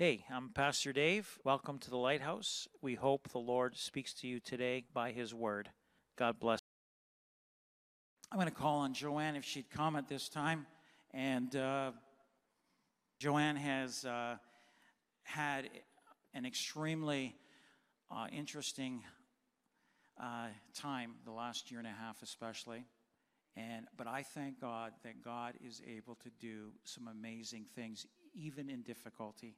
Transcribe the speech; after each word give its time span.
Hey, 0.00 0.24
I'm 0.30 0.48
Pastor 0.48 0.94
Dave. 0.94 1.38
Welcome 1.44 1.78
to 1.80 1.90
the 1.90 1.98
Lighthouse. 1.98 2.66
We 2.80 2.94
hope 2.94 3.28
the 3.28 3.38
Lord 3.38 3.76
speaks 3.76 4.14
to 4.14 4.26
you 4.26 4.40
today 4.40 4.84
by 4.94 5.12
His 5.12 5.34
Word. 5.34 5.68
God 6.16 6.40
bless. 6.40 6.58
I'm 8.32 8.38
going 8.38 8.48
to 8.48 8.54
call 8.54 8.78
on 8.78 8.94
Jo-An 8.94 9.36
if 9.36 9.44
she'd 9.44 9.68
come 9.68 9.96
at 9.96 10.08
this 10.08 10.30
time. 10.30 10.64
And 11.12 11.54
uh, 11.54 11.90
Joanne 13.18 13.56
has 13.56 14.06
uh, 14.06 14.36
had 15.24 15.68
an 16.32 16.46
extremely 16.46 17.36
uh, 18.10 18.28
interesting 18.32 19.02
uh, 20.18 20.46
time, 20.72 21.16
the 21.26 21.32
last 21.32 21.70
year 21.70 21.78
and 21.78 21.86
a 21.86 21.90
half 21.90 22.22
especially. 22.22 22.86
And, 23.54 23.84
but 23.98 24.06
I 24.06 24.22
thank 24.22 24.62
God 24.62 24.92
that 25.04 25.22
God 25.22 25.56
is 25.62 25.82
able 25.86 26.14
to 26.14 26.30
do 26.40 26.70
some 26.84 27.06
amazing 27.06 27.66
things, 27.74 28.06
even 28.34 28.70
in 28.70 28.80
difficulty. 28.80 29.56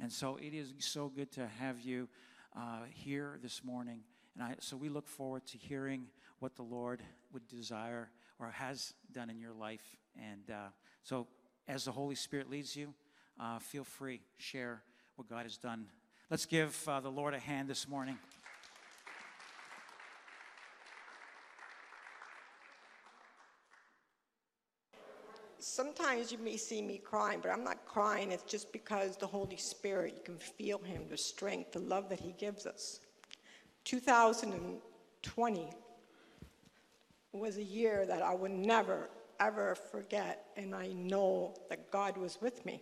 And 0.00 0.12
so 0.12 0.36
it 0.36 0.54
is 0.54 0.74
so 0.78 1.08
good 1.08 1.32
to 1.32 1.46
have 1.58 1.80
you 1.80 2.08
uh, 2.56 2.80
here 2.92 3.38
this 3.42 3.64
morning. 3.64 4.00
And 4.34 4.44
I, 4.44 4.56
so 4.60 4.76
we 4.76 4.88
look 4.88 5.08
forward 5.08 5.46
to 5.46 5.58
hearing 5.58 6.06
what 6.38 6.54
the 6.56 6.62
Lord 6.62 7.02
would 7.32 7.48
desire 7.48 8.10
or 8.38 8.50
has 8.50 8.92
done 9.12 9.30
in 9.30 9.38
your 9.40 9.52
life. 9.52 9.96
And 10.16 10.50
uh, 10.50 10.68
so 11.02 11.26
as 11.66 11.84
the 11.84 11.92
Holy 11.92 12.14
Spirit 12.14 12.50
leads 12.50 12.76
you, 12.76 12.92
uh, 13.40 13.58
feel 13.58 13.84
free, 13.84 14.20
share 14.36 14.82
what 15.16 15.28
God 15.28 15.44
has 15.44 15.56
done. 15.56 15.86
Let's 16.30 16.46
give 16.46 16.76
uh, 16.88 17.00
the 17.00 17.10
Lord 17.10 17.34
a 17.34 17.38
hand 17.38 17.68
this 17.68 17.88
morning. 17.88 18.18
Sometimes 25.76 26.32
you 26.32 26.38
may 26.38 26.56
see 26.56 26.80
me 26.80 26.96
crying, 26.96 27.38
but 27.42 27.50
I'm 27.50 27.62
not 27.62 27.84
crying. 27.84 28.32
It's 28.32 28.50
just 28.50 28.72
because 28.72 29.18
the 29.18 29.26
Holy 29.26 29.58
Spirit, 29.58 30.14
you 30.16 30.22
can 30.24 30.38
feel 30.38 30.78
Him, 30.78 31.02
the 31.10 31.18
strength, 31.18 31.72
the 31.72 31.80
love 31.80 32.08
that 32.08 32.18
He 32.18 32.32
gives 32.38 32.64
us. 32.64 33.00
2020 33.84 35.70
was 37.32 37.58
a 37.58 37.62
year 37.62 38.06
that 38.06 38.22
I 38.22 38.34
would 38.34 38.52
never, 38.52 39.10
ever 39.38 39.74
forget, 39.74 40.46
and 40.56 40.74
I 40.74 40.86
know 40.94 41.54
that 41.68 41.90
God 41.90 42.16
was 42.16 42.38
with 42.40 42.64
me. 42.64 42.80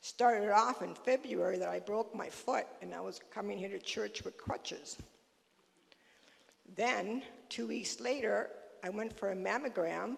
Started 0.00 0.50
off 0.50 0.80
in 0.80 0.94
February 0.94 1.58
that 1.58 1.68
I 1.68 1.80
broke 1.80 2.14
my 2.14 2.30
foot, 2.30 2.66
and 2.80 2.94
I 2.94 3.00
was 3.00 3.20
coming 3.30 3.58
here 3.58 3.68
to 3.68 3.78
church 3.78 4.24
with 4.24 4.38
crutches. 4.38 4.96
Then, 6.74 7.22
two 7.50 7.66
weeks 7.66 8.00
later, 8.00 8.48
I 8.82 8.88
went 8.88 9.12
for 9.12 9.32
a 9.32 9.36
mammogram 9.36 10.16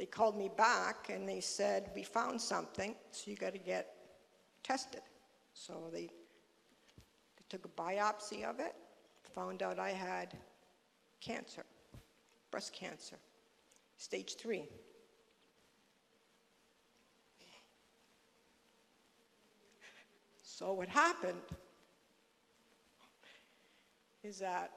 they 0.00 0.06
called 0.06 0.34
me 0.34 0.50
back 0.56 1.10
and 1.10 1.28
they 1.28 1.42
said, 1.42 1.90
We 1.94 2.04
found 2.04 2.40
something, 2.40 2.94
so 3.10 3.30
you 3.30 3.36
got 3.36 3.52
to 3.52 3.58
get 3.58 3.96
tested. 4.62 5.02
So 5.52 5.90
they, 5.92 6.06
they 6.06 7.44
took 7.50 7.66
a 7.66 7.68
biopsy 7.68 8.44
of 8.44 8.60
it, 8.60 8.74
found 9.34 9.62
out 9.62 9.78
I 9.78 9.90
had 9.90 10.38
cancer, 11.20 11.66
breast 12.50 12.72
cancer, 12.72 13.16
stage 13.98 14.36
three. 14.36 14.64
So 20.42 20.72
what 20.72 20.88
happened 20.88 21.42
is 24.22 24.38
that 24.38 24.70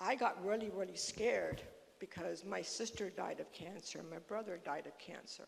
I 0.00 0.14
got 0.14 0.42
really, 0.42 0.70
really 0.70 0.96
scared 0.96 1.60
because 2.00 2.44
my 2.44 2.62
sister 2.62 3.10
died 3.10 3.38
of 3.38 3.52
cancer, 3.52 4.02
my 4.10 4.18
brother 4.18 4.58
died 4.64 4.86
of 4.86 4.98
cancer. 4.98 5.44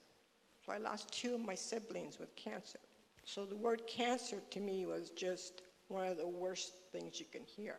So 0.64 0.72
I 0.72 0.78
lost 0.78 1.12
two 1.12 1.34
of 1.34 1.40
my 1.40 1.56
siblings 1.56 2.20
with 2.20 2.34
cancer. 2.36 2.78
So 3.24 3.44
the 3.44 3.56
word 3.56 3.82
cancer 3.88 4.40
to 4.50 4.60
me 4.60 4.86
was 4.86 5.10
just 5.10 5.62
one 5.88 6.06
of 6.06 6.18
the 6.18 6.28
worst 6.28 6.74
things 6.92 7.18
you 7.18 7.26
can 7.32 7.42
hear. 7.44 7.78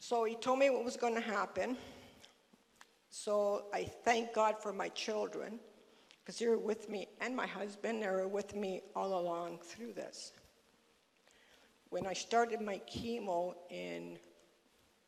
So 0.00 0.24
he 0.24 0.34
told 0.34 0.58
me 0.58 0.70
what 0.70 0.84
was 0.84 0.96
going 0.96 1.14
to 1.14 1.20
happen. 1.20 1.76
So 3.10 3.64
I 3.72 3.84
thank 3.84 4.32
God 4.32 4.56
for 4.62 4.72
my 4.72 4.88
children 4.90 5.58
because 6.20 6.38
they 6.38 6.48
were 6.48 6.58
with 6.58 6.88
me 6.88 7.08
and 7.20 7.34
my 7.34 7.46
husband, 7.46 8.02
they 8.02 8.08
were 8.08 8.28
with 8.28 8.54
me 8.54 8.82
all 8.94 9.18
along 9.18 9.58
through 9.58 9.92
this. 9.92 10.32
When 11.90 12.06
I 12.06 12.12
started 12.12 12.60
my 12.60 12.80
chemo 12.88 13.54
in 13.70 14.18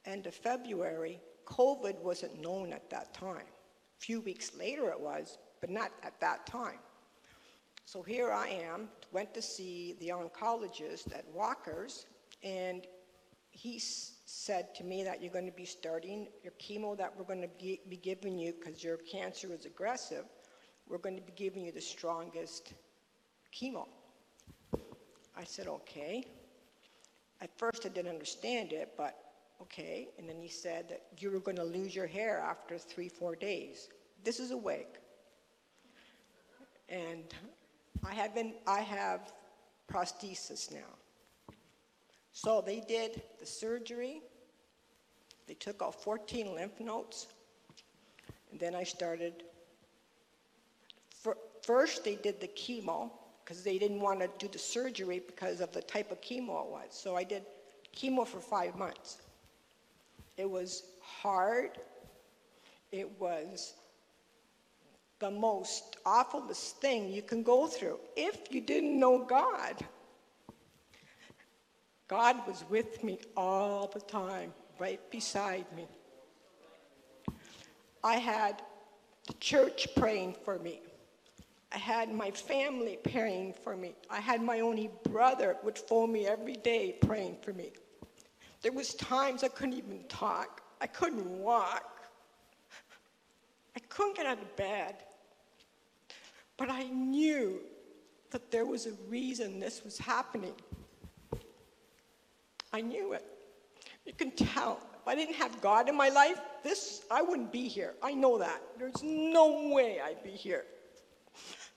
end 0.08 0.26
of 0.26 0.34
February, 0.34 1.20
COVID 1.46 1.98
wasn't 2.00 2.40
known 2.40 2.72
at 2.72 2.88
that 2.90 3.12
time. 3.14 3.46
A 3.46 4.00
few 4.00 4.20
weeks 4.20 4.52
later 4.58 4.90
it 4.90 5.00
was, 5.00 5.38
but 5.60 5.70
not 5.70 5.90
at 6.02 6.18
that 6.20 6.46
time. 6.46 6.78
So 7.84 8.02
here 8.02 8.30
I 8.30 8.48
am, 8.48 8.88
went 9.12 9.32
to 9.34 9.42
see 9.42 9.96
the 10.00 10.08
oncologist 10.08 11.14
at 11.16 11.24
Walker's, 11.32 12.06
and 12.42 12.86
he 13.50 13.78
said 13.80 14.74
to 14.74 14.84
me 14.84 15.02
that 15.04 15.22
you're 15.22 15.32
going 15.32 15.46
to 15.46 15.56
be 15.56 15.64
starting 15.64 16.28
your 16.44 16.52
chemo 16.60 16.96
that 16.96 17.12
we're 17.16 17.24
going 17.24 17.40
to 17.40 17.50
be, 17.58 17.80
be 17.88 17.96
giving 17.96 18.38
you 18.38 18.52
because 18.52 18.84
your 18.84 18.98
cancer 18.98 19.52
is 19.52 19.64
aggressive. 19.64 20.24
We're 20.86 20.98
going 20.98 21.16
to 21.16 21.22
be 21.22 21.32
giving 21.34 21.64
you 21.64 21.72
the 21.72 21.80
strongest 21.80 22.74
chemo. 23.54 23.86
I 25.36 25.44
said, 25.44 25.66
okay. 25.66 26.24
At 27.40 27.56
first 27.58 27.86
I 27.86 27.88
didn't 27.88 28.10
understand 28.10 28.72
it, 28.72 28.90
but 28.96 29.27
Okay, 29.60 30.08
and 30.18 30.28
then 30.28 30.36
he 30.40 30.48
said 30.48 30.88
that 30.88 31.02
you 31.18 31.30
were 31.30 31.40
going 31.40 31.56
to 31.56 31.64
lose 31.64 31.94
your 31.94 32.06
hair 32.06 32.38
after 32.38 32.78
three, 32.78 33.08
four 33.08 33.34
days. 33.34 33.88
This 34.24 34.38
is 34.38 34.52
a 34.52 34.56
wig. 34.56 34.86
And 36.88 37.24
I 38.04 38.14
have 38.14 38.34
been, 38.34 38.54
I 38.66 38.80
have 38.80 39.32
prosthesis 39.92 40.72
now. 40.72 41.54
So 42.32 42.62
they 42.64 42.80
did 42.80 43.20
the 43.40 43.46
surgery. 43.46 44.22
They 45.48 45.54
took 45.54 45.82
off 45.82 46.02
14 46.04 46.54
lymph 46.54 46.78
nodes. 46.78 47.26
And 48.52 48.60
then 48.60 48.74
I 48.74 48.84
started. 48.84 49.42
First, 51.62 52.04
they 52.04 52.14
did 52.14 52.40
the 52.40 52.48
chemo 52.48 53.10
because 53.44 53.64
they 53.64 53.78
didn't 53.78 54.00
want 54.00 54.20
to 54.20 54.30
do 54.38 54.46
the 54.50 54.58
surgery 54.58 55.20
because 55.26 55.60
of 55.60 55.72
the 55.72 55.82
type 55.82 56.12
of 56.12 56.20
chemo 56.20 56.64
it 56.64 56.70
was. 56.70 56.88
So 56.90 57.16
I 57.16 57.24
did 57.24 57.42
chemo 57.94 58.26
for 58.26 58.40
five 58.40 58.76
months. 58.76 59.18
It 60.38 60.48
was 60.48 60.84
hard. 61.02 61.78
It 62.92 63.10
was 63.20 63.74
the 65.18 65.30
most 65.30 65.96
awfulest 66.06 66.76
thing 66.80 67.10
you 67.10 67.22
can 67.22 67.42
go 67.42 67.66
through 67.66 67.98
if 68.16 68.52
you 68.52 68.60
didn't 68.60 68.98
know 68.98 69.18
God. 69.18 69.74
God 72.06 72.36
was 72.46 72.64
with 72.70 73.02
me 73.02 73.18
all 73.36 73.88
the 73.92 74.00
time, 74.00 74.54
right 74.78 75.00
beside 75.10 75.66
me. 75.76 75.86
I 78.02 78.14
had 78.14 78.62
the 79.26 79.34
church 79.34 79.88
praying 79.96 80.36
for 80.44 80.58
me. 80.60 80.80
I 81.72 81.78
had 81.78 82.14
my 82.14 82.30
family 82.30 82.98
praying 83.12 83.54
for 83.62 83.76
me. 83.76 83.94
I 84.08 84.20
had 84.20 84.40
my 84.40 84.60
only 84.60 84.88
brother 85.02 85.56
would 85.64 85.76
phone 85.76 86.12
me 86.12 86.26
every 86.26 86.54
day 86.54 86.96
praying 87.02 87.38
for 87.42 87.52
me. 87.52 87.72
There 88.62 88.72
was 88.72 88.94
times 88.94 89.44
I 89.44 89.48
couldn't 89.48 89.74
even 89.74 90.04
talk. 90.08 90.62
I 90.80 90.86
couldn't 90.86 91.24
walk. 91.26 92.10
I 93.76 93.80
couldn't 93.88 94.16
get 94.16 94.26
out 94.26 94.38
of 94.38 94.56
bed. 94.56 94.96
But 96.56 96.70
I 96.70 96.84
knew 96.84 97.60
that 98.30 98.50
there 98.50 98.66
was 98.66 98.86
a 98.86 98.92
reason 99.08 99.60
this 99.60 99.84
was 99.84 99.96
happening. 99.98 100.54
I 102.72 102.80
knew 102.80 103.12
it. 103.12 103.24
You 104.04 104.12
can 104.12 104.32
tell. 104.32 104.80
If 105.00 105.06
I 105.06 105.14
didn't 105.14 105.36
have 105.36 105.60
God 105.60 105.88
in 105.88 105.96
my 105.96 106.08
life, 106.08 106.40
this 106.62 107.04
I 107.10 107.22
wouldn't 107.22 107.52
be 107.52 107.68
here. 107.68 107.94
I 108.02 108.12
know 108.12 108.38
that. 108.38 108.60
There's 108.78 109.02
no 109.02 109.70
way 109.72 110.00
I'd 110.00 110.22
be 110.22 110.30
here. 110.30 110.64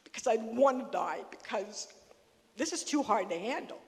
Because 0.03 0.27
I'd 0.27 0.43
want 0.43 0.79
to 0.85 0.91
die 0.91 1.19
because 1.29 1.87
this 2.57 2.73
is 2.73 2.84
too 2.84 3.01
hard 3.03 3.29
to 3.29 3.37
handle. 3.37 3.79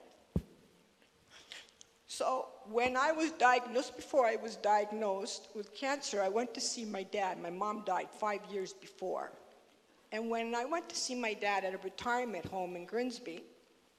So 2.16 2.46
when 2.70 2.96
I 2.96 3.10
was 3.10 3.32
diagnosed, 3.32 3.96
before 3.96 4.24
I 4.24 4.36
was 4.36 4.54
diagnosed 4.54 5.48
with 5.52 5.74
cancer, 5.74 6.22
I 6.22 6.28
went 6.28 6.54
to 6.54 6.60
see 6.60 6.84
my 6.84 7.02
dad. 7.02 7.42
My 7.42 7.50
mom 7.50 7.82
died 7.84 8.06
five 8.08 8.38
years 8.48 8.72
before. 8.72 9.32
And 10.12 10.30
when 10.30 10.54
I 10.54 10.64
went 10.64 10.88
to 10.90 10.94
see 10.94 11.16
my 11.16 11.34
dad 11.34 11.64
at 11.64 11.74
a 11.74 11.78
retirement 11.78 12.44
home 12.46 12.76
in 12.76 12.84
Grimsby, 12.84 13.42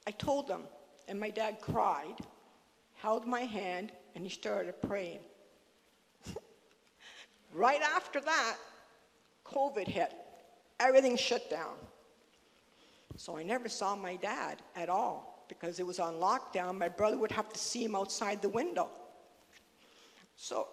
I 0.06 0.12
told 0.12 0.48
him, 0.48 0.62
and 1.08 1.20
my 1.20 1.28
dad 1.28 1.60
cried, 1.60 2.14
held 2.94 3.26
my 3.26 3.42
hand, 3.42 3.92
and 4.14 4.24
he 4.24 4.30
started 4.30 4.80
praying. 4.80 5.20
right 7.52 7.82
after 7.82 8.22
that, 8.22 8.56
COVID 9.44 9.88
hit. 9.88 10.14
Everything 10.80 11.18
shut 11.18 11.50
down. 11.50 11.74
So 13.16 13.36
I 13.36 13.42
never 13.42 13.68
saw 13.68 13.94
my 13.94 14.16
dad 14.16 14.62
at 14.74 14.88
all 14.88 15.35
because 15.48 15.80
it 15.80 15.86
was 15.86 15.98
on 15.98 16.14
lockdown, 16.14 16.78
my 16.78 16.88
brother 16.88 17.18
would 17.18 17.32
have 17.32 17.52
to 17.52 17.58
see 17.58 17.84
him 17.84 17.94
outside 17.94 18.42
the 18.42 18.48
window. 18.48 18.88
So 20.36 20.68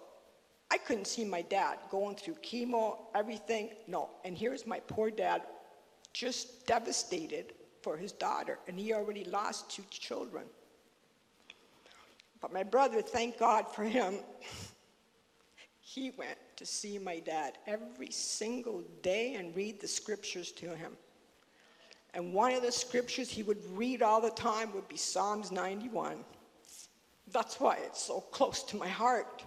I 0.70 0.78
couldn't 0.78 1.06
see 1.06 1.24
my 1.24 1.42
dad 1.42 1.78
going 1.90 2.16
through 2.16 2.34
chemo, 2.34 2.98
everything. 3.14 3.70
No. 3.86 4.10
And 4.24 4.36
here's 4.36 4.66
my 4.66 4.80
poor 4.80 5.10
dad 5.10 5.42
just 6.12 6.66
devastated 6.66 7.52
for 7.82 7.96
his 7.96 8.12
daughter, 8.12 8.58
and 8.66 8.78
he 8.78 8.94
already 8.94 9.24
lost 9.24 9.70
two 9.70 9.84
children. 9.90 10.44
But 12.40 12.52
my 12.52 12.62
brother, 12.62 13.02
thank 13.02 13.38
God 13.38 13.68
for 13.68 13.84
him, 13.84 14.16
he 15.80 16.10
went 16.16 16.38
to 16.56 16.64
see 16.64 16.98
my 16.98 17.18
dad 17.20 17.58
every 17.66 18.10
single 18.10 18.82
day 19.02 19.34
and 19.34 19.54
read 19.54 19.80
the 19.80 19.88
scriptures 19.88 20.52
to 20.52 20.74
him. 20.74 20.96
And 22.14 22.32
one 22.32 22.52
of 22.52 22.62
the 22.62 22.70
scriptures 22.70 23.28
he 23.28 23.42
would 23.42 23.58
read 23.76 24.00
all 24.00 24.20
the 24.20 24.30
time 24.30 24.72
would 24.72 24.86
be 24.88 24.96
Psalms 24.96 25.50
91. 25.50 26.24
That's 27.32 27.58
why 27.58 27.78
it's 27.84 28.00
so 28.00 28.20
close 28.20 28.62
to 28.64 28.76
my 28.76 28.88
heart. 28.88 29.42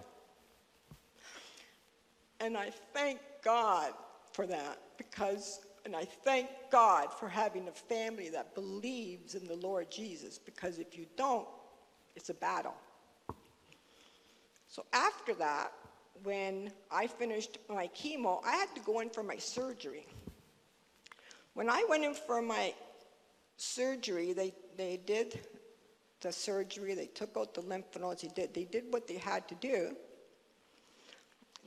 And 2.40 2.56
I 2.56 2.70
thank 2.92 3.20
God 3.42 3.92
for 4.32 4.46
that 4.46 4.78
because, 4.98 5.60
and 5.86 5.96
I 5.96 6.04
thank 6.04 6.50
God 6.70 7.12
for 7.12 7.28
having 7.28 7.66
a 7.68 7.72
family 7.72 8.28
that 8.28 8.54
believes 8.54 9.34
in 9.34 9.46
the 9.46 9.56
Lord 9.56 9.90
Jesus 9.90 10.38
because 10.38 10.78
if 10.78 10.96
you 10.96 11.06
don't, 11.16 11.48
it's 12.16 12.28
a 12.28 12.34
battle. 12.34 12.74
So 14.68 14.84
after 14.92 15.32
that, 15.34 15.72
when 16.22 16.70
I 16.90 17.06
finished 17.06 17.58
my 17.68 17.88
chemo, 17.88 18.44
I 18.44 18.56
had 18.56 18.74
to 18.74 18.80
go 18.82 19.00
in 19.00 19.08
for 19.08 19.22
my 19.22 19.36
surgery. 19.36 20.06
When 21.58 21.68
I 21.68 21.84
went 21.88 22.04
in 22.04 22.14
for 22.14 22.40
my 22.40 22.72
surgery, 23.56 24.32
they, 24.32 24.54
they 24.76 25.00
did 25.04 25.40
the 26.20 26.30
surgery, 26.30 26.94
they 26.94 27.06
took 27.06 27.36
out 27.36 27.52
the 27.52 27.62
lymph 27.62 27.98
nodes, 27.98 28.22
they 28.22 28.28
did, 28.28 28.54
they 28.54 28.62
did 28.62 28.84
what 28.90 29.08
they 29.08 29.16
had 29.16 29.48
to 29.48 29.56
do. 29.56 29.96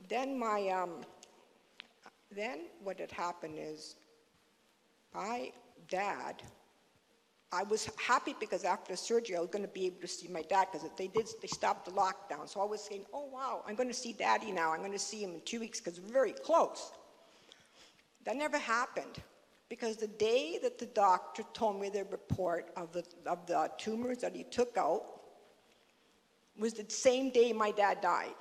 Then 0.08 0.38
my, 0.38 0.66
um, 0.70 1.02
then 2.34 2.60
what 2.82 3.00
had 3.00 3.12
happened 3.12 3.56
is 3.58 3.96
my 5.14 5.52
dad, 5.90 6.36
I 7.52 7.62
was 7.64 7.90
happy 8.02 8.34
because 8.40 8.64
after 8.64 8.96
surgery 8.96 9.36
I 9.36 9.40
was 9.40 9.50
going 9.50 9.60
to 9.66 9.70
be 9.70 9.84
able 9.84 10.00
to 10.00 10.08
see 10.08 10.26
my 10.26 10.40
dad 10.40 10.68
because 10.72 10.88
they 10.96 11.08
did, 11.08 11.28
they 11.42 11.48
stopped 11.48 11.84
the 11.84 11.90
lockdown. 11.90 12.48
So 12.48 12.62
I 12.62 12.64
was 12.64 12.80
saying, 12.80 13.04
oh 13.12 13.28
wow, 13.30 13.62
I'm 13.68 13.74
going 13.74 13.90
to 13.90 13.94
see 13.94 14.14
daddy 14.14 14.52
now. 14.52 14.72
I'm 14.72 14.80
going 14.80 14.92
to 14.92 14.98
see 14.98 15.22
him 15.22 15.34
in 15.34 15.42
two 15.44 15.60
weeks 15.60 15.80
because 15.80 16.00
we're 16.00 16.14
very 16.14 16.32
close. 16.32 16.92
That 18.24 18.36
never 18.36 18.56
happened 18.56 19.20
because 19.72 19.96
the 19.96 20.06
day 20.06 20.58
that 20.62 20.76
the 20.76 20.84
doctor 20.84 21.42
told 21.54 21.80
me 21.80 21.88
the 21.88 22.04
report 22.10 22.70
of 22.76 22.92
the, 22.92 23.02
of 23.24 23.46
the 23.46 23.70
tumors 23.78 24.18
that 24.18 24.36
he 24.36 24.44
took 24.44 24.76
out 24.76 25.02
was 26.58 26.74
the 26.74 26.84
same 26.90 27.30
day 27.30 27.54
my 27.54 27.70
dad 27.70 28.02
died. 28.02 28.34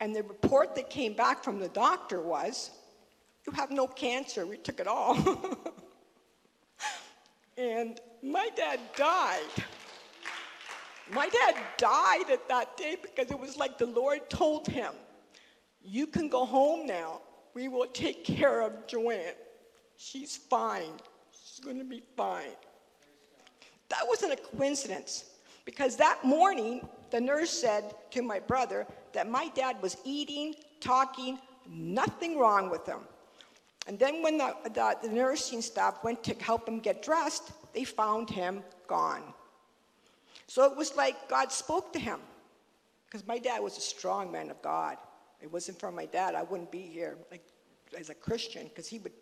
And 0.00 0.16
the 0.16 0.22
report 0.22 0.74
that 0.76 0.88
came 0.88 1.12
back 1.12 1.44
from 1.44 1.58
the 1.58 1.68
doctor 1.68 2.22
was, 2.22 2.70
You 3.46 3.52
have 3.52 3.70
no 3.70 3.86
cancer, 3.86 4.46
we 4.46 4.56
took 4.56 4.80
it 4.80 4.86
all. 4.86 5.14
and 7.58 8.00
my 8.22 8.48
dad 8.56 8.80
died. 8.96 9.62
My 11.12 11.28
dad 11.28 11.56
died 11.76 12.30
at 12.32 12.48
that 12.48 12.78
day 12.78 12.96
because 13.02 13.30
it 13.30 13.38
was 13.38 13.58
like 13.58 13.76
the 13.76 13.88
Lord 13.88 14.30
told 14.30 14.68
him, 14.68 14.94
You 15.82 16.06
can 16.06 16.30
go 16.30 16.46
home 16.46 16.86
now. 16.86 17.20
We 17.54 17.68
will 17.68 17.86
take 17.86 18.24
care 18.24 18.60
of 18.60 18.86
Jo-An. 18.86 19.34
She's 19.96 20.36
fine. 20.36 20.92
She's 21.30 21.64
going 21.64 21.78
to 21.78 21.84
be 21.84 22.02
fine. 22.16 22.56
That 23.88 24.00
wasn't 24.08 24.32
a 24.32 24.36
coincidence 24.36 25.26
because 25.64 25.96
that 25.96 26.24
morning, 26.24 26.86
the 27.10 27.20
nurse 27.20 27.50
said 27.50 27.94
to 28.10 28.22
my 28.22 28.40
brother 28.40 28.86
that 29.12 29.30
my 29.30 29.48
dad 29.54 29.80
was 29.80 29.96
eating, 30.04 30.54
talking, 30.80 31.38
nothing 31.68 32.38
wrong 32.38 32.70
with 32.70 32.84
him. 32.86 33.00
And 33.86 33.98
then 33.98 34.22
when 34.22 34.38
the, 34.38 34.56
the, 34.64 34.96
the 35.02 35.08
nursing 35.08 35.62
staff 35.62 36.02
went 36.02 36.24
to 36.24 36.34
help 36.34 36.68
him 36.68 36.80
get 36.80 37.02
dressed, 37.02 37.52
they 37.72 37.84
found 37.84 38.30
him 38.30 38.64
gone. 38.86 39.22
So 40.46 40.64
it 40.64 40.76
was 40.76 40.96
like 40.96 41.28
God 41.28 41.52
spoke 41.52 41.92
to 41.92 41.98
him 41.98 42.20
because 43.06 43.26
my 43.26 43.38
dad 43.38 43.62
was 43.62 43.76
a 43.76 43.80
strong 43.80 44.32
man 44.32 44.50
of 44.50 44.60
God. 44.62 44.96
It 45.44 45.52
wasn't 45.52 45.78
for 45.78 45.92
my 45.92 46.06
dad, 46.06 46.34
I 46.34 46.42
wouldn't 46.42 46.72
be 46.72 46.80
here 46.80 47.18
like, 47.30 47.42
as 47.98 48.08
a 48.08 48.14
Christian 48.14 48.64
because 48.68 48.86
he 48.86 48.98
would 49.00 49.12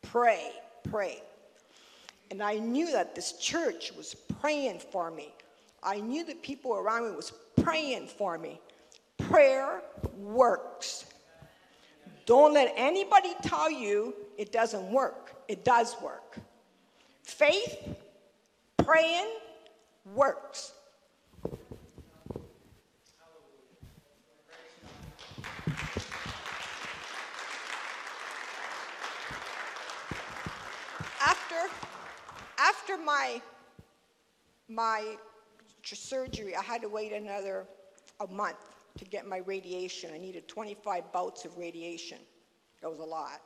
pray, 0.00 0.52
pray. 0.88 1.20
And 2.30 2.40
I 2.40 2.58
knew 2.58 2.92
that 2.92 3.16
this 3.16 3.32
church 3.32 3.92
was 3.96 4.14
praying 4.14 4.78
for 4.78 5.10
me. 5.10 5.34
I 5.82 5.98
knew 5.98 6.24
that 6.24 6.40
people 6.44 6.76
around 6.76 7.10
me 7.10 7.16
was 7.16 7.32
praying 7.60 8.06
for 8.06 8.38
me. 8.38 8.60
Prayer 9.16 9.82
works. 10.16 11.06
Don't 12.24 12.54
let 12.54 12.72
anybody 12.76 13.34
tell 13.42 13.68
you 13.68 14.14
it 14.36 14.52
doesn't 14.52 14.88
work. 14.92 15.34
It 15.48 15.64
does 15.64 15.96
work. 16.00 16.38
Faith, 17.24 17.76
praying, 18.76 19.26
works. 20.14 20.74
After, 31.20 31.74
after 32.88 33.02
my, 33.02 33.42
my 34.68 35.16
surgery, 35.84 36.56
I 36.56 36.62
had 36.62 36.80
to 36.82 36.88
wait 36.88 37.12
another 37.12 37.66
a 38.20 38.26
month 38.26 38.56
to 38.96 39.04
get 39.04 39.26
my 39.26 39.38
radiation. 39.38 40.10
I 40.14 40.18
needed 40.18 40.48
25 40.48 41.12
bouts 41.12 41.44
of 41.44 41.56
radiation. 41.58 42.18
That 42.80 42.88
was 42.88 42.98
a 43.00 43.04
lot. 43.04 43.42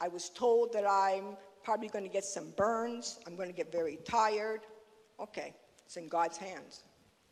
I 0.00 0.08
was 0.08 0.28
told 0.28 0.74
that 0.74 0.84
I'm 0.86 1.36
probably 1.62 1.88
going 1.88 2.04
to 2.04 2.10
get 2.10 2.24
some 2.24 2.50
burns. 2.56 3.18
I'm 3.26 3.34
going 3.34 3.48
to 3.48 3.54
get 3.54 3.72
very 3.72 3.98
tired. 4.04 4.60
Okay, 5.18 5.54
it's 5.86 5.96
in 5.96 6.08
God's 6.08 6.36
hands. 6.36 6.82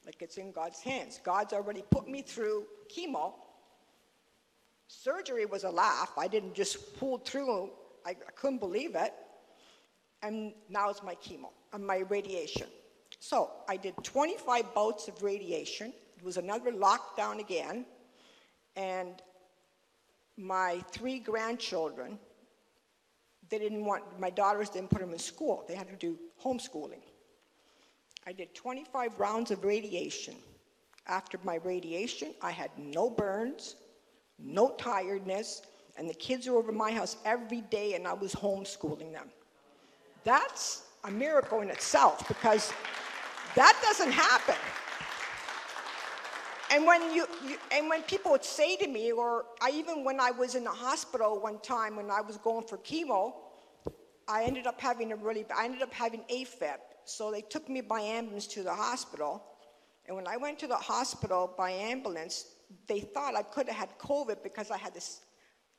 Like 0.07 0.23
it's 0.23 0.39
in 0.39 0.51
God's 0.51 0.81
hands. 0.81 1.21
God's 1.23 1.53
already 1.53 1.85
put 1.91 2.09
me 2.09 2.23
through 2.23 2.65
chemo. 2.89 3.35
Surgery 4.89 5.45
was 5.45 5.65
a 5.65 5.71
laugh. 5.71 6.13
I 6.17 6.27
didn't 6.27 6.55
just 6.55 6.99
pull 6.99 7.19
through. 7.19 7.71
I, 8.07 8.11
I 8.11 8.33
couldn't 8.35 8.61
believe 8.61 8.95
it. 8.95 9.13
And 10.23 10.53
now 10.69 10.89
it's 10.89 11.03
my 11.03 11.15
chemo 11.17 11.49
and 11.73 11.87
my 11.87 11.99
radiation. 12.09 12.67
So 13.19 13.51
I 13.69 13.77
did 13.77 13.95
25 14.03 14.75
bouts 14.75 15.09
of 15.09 15.23
radiation. 15.23 15.93
It 16.17 16.25
was 16.25 16.37
another 16.37 16.73
lockdown 16.73 17.41
again. 17.41 17.85
And 18.77 19.21
my 20.37 20.83
three 20.91 21.19
grandchildren, 21.19 22.19
they 23.49 23.59
didn't 23.59 23.85
want, 23.85 24.03
my 24.19 24.31
daughters 24.31 24.71
didn't 24.71 24.91
put 24.91 25.01
them 25.01 25.13
in 25.13 25.19
school. 25.19 25.65
They 25.69 25.75
had 25.75 25.89
to 25.89 25.97
do 25.97 26.19
homeschooling. 26.43 27.03
I 28.27 28.33
did 28.33 28.55
25 28.55 29.19
rounds 29.19 29.51
of 29.51 29.65
radiation. 29.65 30.35
After 31.09 31.39
my 31.43 31.57
radiation, 31.57 32.35
I 32.41 32.53
had 32.53 32.71
no 32.79 33.11
burns, 33.11 33.75
no 34.39 34.71
tiredness, 34.79 35.63
and 35.97 36.09
the 36.09 36.15
kids 36.15 36.47
were 36.47 36.57
over 36.57 36.73
my 36.73 36.93
house 36.93 37.17
every 37.25 37.63
day 37.63 37.95
and 37.95 38.07
I 38.07 38.13
was 38.13 38.35
homeschooling 38.35 39.13
them. 39.13 39.29
That's 40.25 40.85
a 41.05 41.11
miracle 41.11 41.61
in 41.61 41.71
itself 41.71 42.27
because 42.29 42.73
that 43.55 43.79
doesn't 43.83 44.13
happen. 44.13 44.57
And 46.71 46.87
when 46.87 47.03
you, 47.15 47.27
you, 47.47 47.57
and 47.71 47.91
when 47.91 48.03
people 48.03 48.33
would 48.33 48.45
say 48.45 48.77
to 48.77 48.89
me, 48.89 49.13
or 49.13 49.45
I 49.61 49.71
even 49.75 50.05
when 50.05 50.19
I 50.21 50.31
was 50.31 50.55
in 50.55 50.65
the 50.65 50.71
hospital 50.71 51.39
one 51.39 51.59
time 51.59 51.97
when 51.97 52.11
I 52.11 52.23
was 52.23 52.39
going 52.39 52.67
for 52.67 52.79
chemo, 52.79 53.35
I 54.27 54.45
ended 54.45 54.67
up 54.67 54.81
having 54.81 55.13
a 55.13 55.17
really, 55.17 55.45
I 55.55 55.67
ended 55.67 55.83
up 55.83 55.93
having 55.93 56.23
AFib. 56.33 56.79
So 57.05 57.31
they 57.31 57.43
took 57.43 57.69
me 57.69 57.83
by 57.83 58.01
ambulance 58.01 58.47
to 58.49 58.63
the 58.63 58.73
hospital. 58.73 59.45
And 60.07 60.17
when 60.17 60.27
I 60.27 60.39
went 60.39 60.59
to 60.61 60.67
the 60.67 60.77
hospital 60.77 61.53
by 61.59 61.73
ambulance, 61.73 62.47
they 62.87 63.01
thought 63.01 63.35
I 63.37 63.43
could 63.43 63.69
have 63.69 63.77
had 63.77 63.99
COVID 63.99 64.43
because 64.43 64.71
I 64.71 64.79
had 64.79 64.95
this 64.95 65.21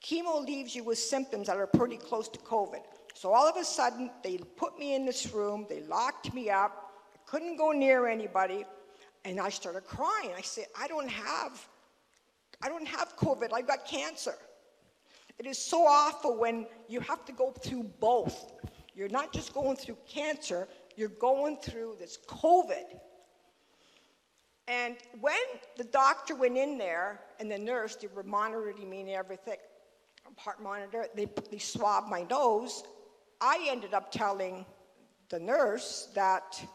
chemo 0.03 0.45
leaves 0.45 0.75
you 0.75 0.83
with 0.83 0.99
symptoms 0.99 1.47
that 1.47 1.57
are 1.57 1.65
pretty 1.65 1.97
close 1.97 2.27
to 2.29 2.39
COVID. 2.39 2.81
So 3.13 3.33
all 3.33 3.47
of 3.47 3.55
a 3.57 3.63
sudden, 3.63 4.09
they 4.23 4.37
put 4.37 4.77
me 4.77 4.95
in 4.95 5.05
this 5.05 5.31
room, 5.33 5.65
they 5.69 5.81
locked 5.81 6.33
me 6.33 6.49
up, 6.49 6.91
I 7.13 7.19
couldn't 7.29 7.57
go 7.57 7.71
near 7.71 8.07
anybody. 8.07 8.65
And 9.25 9.39
I 9.39 9.49
started 9.49 9.85
crying. 9.85 10.31
I 10.37 10.41
said, 10.41 10.65
I 10.77 10.87
don't 10.87 11.09
have, 11.09 11.67
I 12.61 12.67
don't 12.67 12.87
have 12.87 13.15
COVID, 13.15 13.53
I've 13.53 13.67
got 13.67 13.87
cancer. 13.87 14.35
It 15.39 15.45
is 15.45 15.57
so 15.57 15.85
awful 15.85 16.37
when 16.37 16.67
you 16.87 16.99
have 16.99 17.25
to 17.25 17.31
go 17.31 17.51
through 17.51 17.83
both. 17.99 18.51
You're 18.95 19.09
not 19.09 19.33
just 19.33 19.53
going 19.53 19.77
through 19.77 19.97
cancer, 20.07 20.67
you're 20.95 21.09
going 21.09 21.57
through 21.57 21.95
this 21.99 22.19
COVID. 22.27 22.99
And 24.67 24.95
when 25.19 25.35
the 25.77 25.83
doctor 25.83 26.35
went 26.35 26.57
in 26.57 26.77
there 26.77 27.21
and 27.39 27.51
the 27.51 27.57
nurse, 27.57 27.95
they 27.95 28.07
were 28.07 28.23
monitoring 28.23 28.89
me 28.89 29.01
and 29.01 29.09
everything, 29.09 29.57
heart 30.37 30.61
monitor, 30.61 31.07
they, 31.15 31.27
they 31.51 31.57
swabbed 31.57 32.09
my 32.09 32.23
nose. 32.23 32.83
I 33.43 33.67
ended 33.69 33.93
up 33.93 34.09
telling 34.09 34.65
the 35.29 35.37
nurse 35.37 36.07
that 36.15 36.65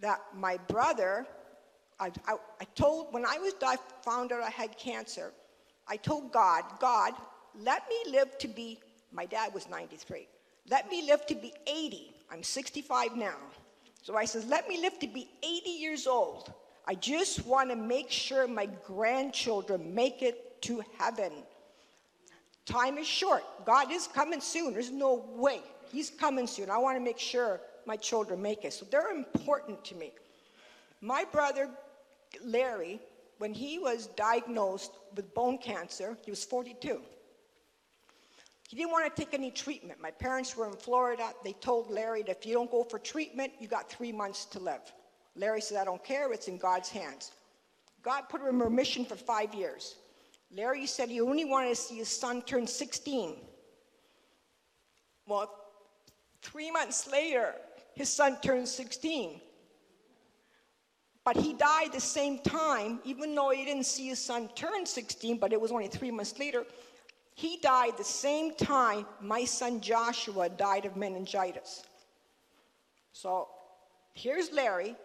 that 0.00 0.20
my 0.34 0.58
brother, 0.68 1.26
I, 1.98 2.10
I, 2.26 2.34
I 2.60 2.64
told, 2.74 3.12
when 3.12 3.24
I 3.24 3.38
was 3.38 3.54
I 3.62 3.76
found 4.02 4.32
out 4.32 4.42
I 4.42 4.50
had 4.50 4.76
cancer, 4.78 5.32
I 5.88 5.96
told 5.96 6.32
God, 6.32 6.64
God, 6.80 7.14
let 7.58 7.82
me 7.88 8.12
live 8.12 8.36
to 8.38 8.48
be 8.48 8.78
My 9.12 9.26
dad 9.26 9.52
was 9.54 9.68
93. 9.68 10.28
Let 10.68 10.88
me 10.90 11.06
live 11.06 11.26
to 11.26 11.34
be 11.34 11.52
80. 11.66 12.14
I'm 12.30 12.42
65 12.42 13.16
now. 13.16 13.36
So 14.02 14.16
I 14.16 14.24
says, 14.24 14.44
let 14.46 14.68
me 14.68 14.80
live 14.80 14.98
to 15.00 15.08
be 15.08 15.28
80 15.42 15.70
years 15.70 16.06
old. 16.06 16.52
I 16.86 16.94
just 16.94 17.44
want 17.44 17.70
to 17.70 17.76
make 17.76 18.10
sure 18.10 18.46
my 18.46 18.68
grandchildren 18.86 19.94
make 19.94 20.22
it 20.22 20.62
to 20.62 20.82
heaven. 20.98 21.32
Time 22.70 22.98
is 22.98 23.06
short. 23.06 23.42
God 23.64 23.90
is 23.90 24.06
coming 24.06 24.40
soon. 24.40 24.72
There's 24.72 24.92
no 24.92 25.24
way. 25.34 25.60
He's 25.90 26.08
coming 26.08 26.46
soon. 26.46 26.70
I 26.70 26.78
want 26.78 26.96
to 26.96 27.02
make 27.02 27.18
sure 27.18 27.60
my 27.84 27.96
children 27.96 28.40
make 28.40 28.64
it. 28.64 28.72
So 28.72 28.86
they're 28.88 29.10
important 29.10 29.84
to 29.86 29.96
me. 29.96 30.12
My 31.00 31.24
brother, 31.24 31.68
Larry, 32.44 33.00
when 33.38 33.52
he 33.52 33.80
was 33.80 34.06
diagnosed 34.08 34.92
with 35.16 35.34
bone 35.34 35.58
cancer, 35.58 36.16
he 36.24 36.30
was 36.30 36.44
42. 36.44 37.00
He 38.68 38.76
didn't 38.76 38.92
want 38.92 39.12
to 39.12 39.20
take 39.20 39.34
any 39.34 39.50
treatment. 39.50 40.00
My 40.00 40.12
parents 40.12 40.56
were 40.56 40.68
in 40.68 40.76
Florida. 40.76 41.30
They 41.42 41.54
told 41.54 41.90
Larry 41.90 42.22
that 42.22 42.38
if 42.38 42.46
you 42.46 42.54
don't 42.54 42.70
go 42.70 42.84
for 42.84 43.00
treatment, 43.00 43.52
you 43.58 43.66
got 43.66 43.90
three 43.90 44.12
months 44.12 44.44
to 44.44 44.60
live. 44.60 44.92
Larry 45.34 45.60
said, 45.60 45.78
I 45.78 45.84
don't 45.84 46.04
care, 46.04 46.32
it's 46.32 46.46
in 46.46 46.56
God's 46.56 46.88
hands. 46.88 47.32
God 48.02 48.28
put 48.28 48.40
him 48.40 48.48
in 48.48 48.58
remission 48.60 49.04
for 49.04 49.16
five 49.16 49.54
years. 49.54 49.96
Larry 50.52 50.86
said 50.86 51.08
he 51.08 51.20
only 51.20 51.44
wanted 51.44 51.70
to 51.70 51.76
see 51.76 51.96
his 51.96 52.08
son 52.08 52.42
turn 52.42 52.66
16. 52.66 53.36
Well, 55.26 55.54
three 56.42 56.70
months 56.70 57.08
later, 57.10 57.54
his 57.94 58.08
son 58.08 58.38
turned 58.40 58.68
16. 58.68 59.40
But 61.24 61.36
he 61.36 61.52
died 61.52 61.92
the 61.92 62.00
same 62.00 62.38
time, 62.38 62.98
even 63.04 63.34
though 63.34 63.50
he 63.50 63.64
didn't 63.64 63.86
see 63.86 64.08
his 64.08 64.18
son 64.18 64.48
turn 64.54 64.86
16, 64.86 65.38
but 65.38 65.52
it 65.52 65.60
was 65.60 65.70
only 65.70 65.86
three 65.86 66.10
months 66.10 66.38
later. 66.38 66.64
He 67.34 67.58
died 67.58 67.96
the 67.96 68.04
same 68.04 68.54
time 68.54 69.06
my 69.20 69.44
son 69.44 69.80
Joshua 69.80 70.48
died 70.48 70.84
of 70.84 70.96
meningitis. 70.96 71.84
So 73.12 73.48
here's 74.14 74.50
Larry. 74.50 74.96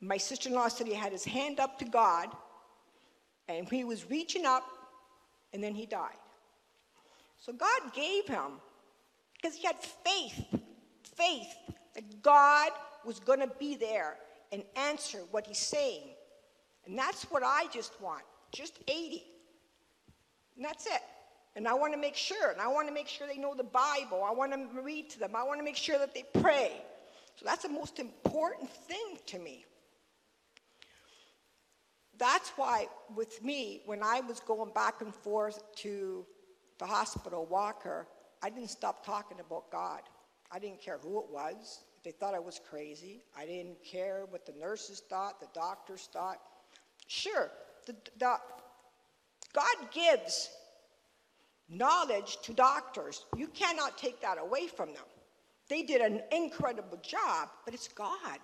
My 0.00 0.16
sister 0.16 0.48
in 0.48 0.54
law 0.54 0.68
said 0.68 0.86
he 0.86 0.94
had 0.94 1.12
his 1.12 1.24
hand 1.24 1.60
up 1.60 1.78
to 1.78 1.84
God, 1.84 2.30
and 3.48 3.68
he 3.68 3.84
was 3.84 4.08
reaching 4.08 4.46
up, 4.46 4.64
and 5.52 5.62
then 5.62 5.74
he 5.74 5.86
died. 5.86 6.16
So 7.38 7.52
God 7.52 7.94
gave 7.94 8.26
him, 8.26 8.60
because 9.34 9.56
he 9.56 9.66
had 9.66 9.76
faith, 9.76 10.44
faith 11.16 11.54
that 11.94 12.22
God 12.22 12.70
was 13.04 13.18
going 13.18 13.40
to 13.40 13.50
be 13.58 13.76
there 13.76 14.16
and 14.52 14.62
answer 14.76 15.18
what 15.30 15.46
he's 15.46 15.58
saying. 15.58 16.02
And 16.86 16.98
that's 16.98 17.24
what 17.24 17.42
I 17.44 17.66
just 17.72 18.00
want, 18.00 18.22
just 18.52 18.78
80. 18.88 19.22
And 20.56 20.64
that's 20.64 20.86
it. 20.86 21.02
And 21.56 21.66
I 21.66 21.74
want 21.74 21.92
to 21.94 21.98
make 21.98 22.14
sure, 22.14 22.50
and 22.50 22.60
I 22.60 22.68
want 22.68 22.86
to 22.88 22.94
make 22.94 23.08
sure 23.08 23.26
they 23.26 23.38
know 23.38 23.54
the 23.54 23.64
Bible. 23.64 24.22
I 24.24 24.32
want 24.32 24.52
to 24.52 24.82
read 24.82 25.10
to 25.10 25.18
them. 25.18 25.34
I 25.34 25.42
want 25.42 25.58
to 25.58 25.64
make 25.64 25.76
sure 25.76 25.98
that 25.98 26.14
they 26.14 26.24
pray. 26.40 26.72
So 27.36 27.44
that's 27.44 27.62
the 27.62 27.68
most 27.68 27.98
important 27.98 28.70
thing 28.70 29.18
to 29.26 29.38
me. 29.38 29.64
That's 32.20 32.50
why, 32.50 32.86
with 33.16 33.42
me, 33.42 33.80
when 33.86 34.02
I 34.02 34.20
was 34.20 34.40
going 34.40 34.72
back 34.74 35.00
and 35.00 35.12
forth 35.12 35.62
to 35.76 36.26
the 36.78 36.84
hospital 36.84 37.46
walker, 37.46 38.06
I 38.42 38.50
didn't 38.50 38.68
stop 38.68 39.04
talking 39.04 39.38
about 39.40 39.72
God. 39.72 40.02
I 40.52 40.58
didn't 40.58 40.82
care 40.82 40.98
who 41.02 41.18
it 41.20 41.30
was. 41.30 41.82
If 41.96 42.02
they 42.02 42.10
thought 42.10 42.34
I 42.34 42.38
was 42.38 42.60
crazy, 42.68 43.22
I 43.34 43.46
didn't 43.46 43.82
care 43.82 44.26
what 44.28 44.44
the 44.44 44.52
nurses 44.52 45.02
thought, 45.08 45.40
the 45.40 45.48
doctors 45.54 46.10
thought. 46.12 46.36
Sure, 47.06 47.50
the, 47.86 47.96
the, 48.18 48.36
God 49.54 49.76
gives 49.90 50.50
knowledge 51.70 52.36
to 52.42 52.52
doctors. 52.52 53.24
You 53.34 53.46
cannot 53.48 53.96
take 53.96 54.20
that 54.20 54.36
away 54.38 54.66
from 54.66 54.92
them. 54.92 55.04
They 55.70 55.82
did 55.82 56.02
an 56.02 56.20
incredible 56.32 56.98
job, 57.02 57.48
but 57.64 57.72
it's 57.72 57.88
God. 57.88 58.40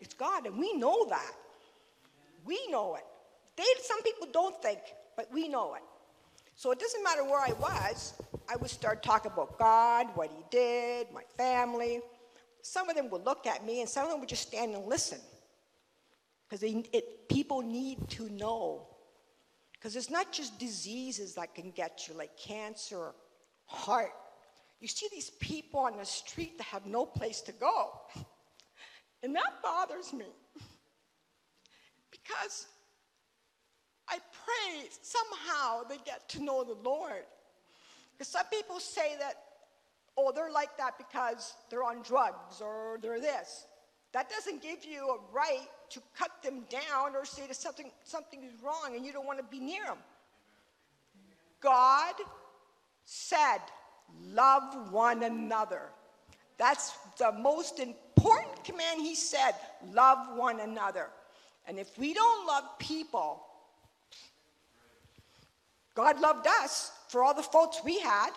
It's 0.00 0.14
God, 0.14 0.46
and 0.46 0.58
we 0.58 0.72
know 0.72 1.06
that. 1.10 1.32
We 2.44 2.60
know 2.70 2.96
it. 2.96 3.04
They, 3.56 3.64
some 3.82 4.02
people 4.02 4.28
don't 4.32 4.60
think, 4.62 4.80
but 5.16 5.32
we 5.32 5.48
know 5.48 5.74
it. 5.74 5.82
So 6.56 6.70
it 6.70 6.78
doesn't 6.78 7.02
matter 7.02 7.24
where 7.24 7.40
I 7.40 7.52
was, 7.52 8.14
I 8.48 8.56
would 8.56 8.70
start 8.70 9.02
talking 9.02 9.32
about 9.32 9.58
God, 9.58 10.06
what 10.14 10.30
He 10.30 10.44
did, 10.50 11.08
my 11.12 11.22
family. 11.36 12.00
Some 12.62 12.88
of 12.88 12.96
them 12.96 13.10
would 13.10 13.24
look 13.24 13.46
at 13.46 13.64
me, 13.66 13.80
and 13.80 13.88
some 13.88 14.04
of 14.04 14.10
them 14.10 14.20
would 14.20 14.28
just 14.28 14.48
stand 14.48 14.74
and 14.74 14.86
listen. 14.86 15.18
Because 16.48 16.64
people 17.28 17.62
need 17.62 18.08
to 18.10 18.28
know 18.28 18.86
because 19.84 19.96
it's 19.96 20.08
not 20.08 20.32
just 20.32 20.58
diseases 20.58 21.34
that 21.34 21.54
can 21.54 21.70
get 21.70 22.08
you, 22.08 22.14
like 22.14 22.34
cancer, 22.38 23.12
heart. 23.66 24.12
You 24.80 24.88
see 24.88 25.08
these 25.12 25.28
people 25.40 25.80
on 25.80 25.98
the 25.98 26.06
street 26.06 26.56
that 26.56 26.64
have 26.64 26.86
no 26.86 27.04
place 27.04 27.42
to 27.42 27.52
go. 27.52 28.00
And 29.22 29.34
that 29.36 29.62
bothers 29.62 30.12
me. 30.12 30.26
Because 32.24 32.66
I 34.08 34.18
pray 34.18 34.88
somehow 35.02 35.82
they 35.88 35.98
get 36.04 36.28
to 36.30 36.42
know 36.42 36.64
the 36.64 36.76
Lord. 36.82 37.24
Because 38.12 38.28
some 38.28 38.46
people 38.46 38.80
say 38.80 39.16
that, 39.18 39.34
oh, 40.16 40.32
they're 40.34 40.52
like 40.52 40.76
that 40.78 40.96
because 40.98 41.54
they're 41.70 41.84
on 41.84 42.02
drugs 42.02 42.60
or 42.60 42.98
they're 43.02 43.20
this. 43.20 43.66
That 44.12 44.30
doesn't 44.30 44.62
give 44.62 44.84
you 44.84 45.08
a 45.08 45.34
right 45.34 45.66
to 45.90 46.00
cut 46.16 46.30
them 46.42 46.64
down 46.70 47.16
or 47.16 47.24
say 47.24 47.46
that 47.46 47.56
something, 47.56 47.90
something 48.04 48.44
is 48.44 48.52
wrong 48.62 48.94
and 48.94 49.04
you 49.04 49.12
don't 49.12 49.26
want 49.26 49.38
to 49.38 49.44
be 49.44 49.58
near 49.58 49.84
them. 49.84 49.98
God 51.60 52.14
said, 53.04 53.58
love 54.22 54.92
one 54.92 55.24
another. 55.24 55.82
That's 56.58 56.96
the 57.18 57.32
most 57.32 57.80
important 57.80 58.64
command 58.64 59.00
he 59.00 59.16
said, 59.16 59.52
love 59.92 60.36
one 60.36 60.60
another. 60.60 61.08
And 61.66 61.78
if 61.78 61.96
we 61.98 62.12
don't 62.14 62.46
love 62.46 62.64
people, 62.78 63.42
God 65.94 66.20
loved 66.20 66.46
us 66.46 66.92
for 67.08 67.22
all 67.22 67.34
the 67.34 67.42
faults 67.42 67.80
we 67.84 68.00
had. 68.00 68.30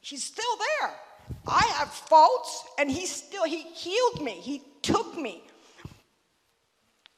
He's 0.00 0.24
still 0.24 0.56
there. 0.80 0.94
I 1.46 1.64
have 1.76 1.88
faults, 1.88 2.64
and 2.78 2.90
he 2.90 3.06
still, 3.06 3.44
he 3.44 3.62
healed 3.62 4.22
me. 4.22 4.32
He 4.32 4.62
took 4.82 5.16
me. 5.16 5.44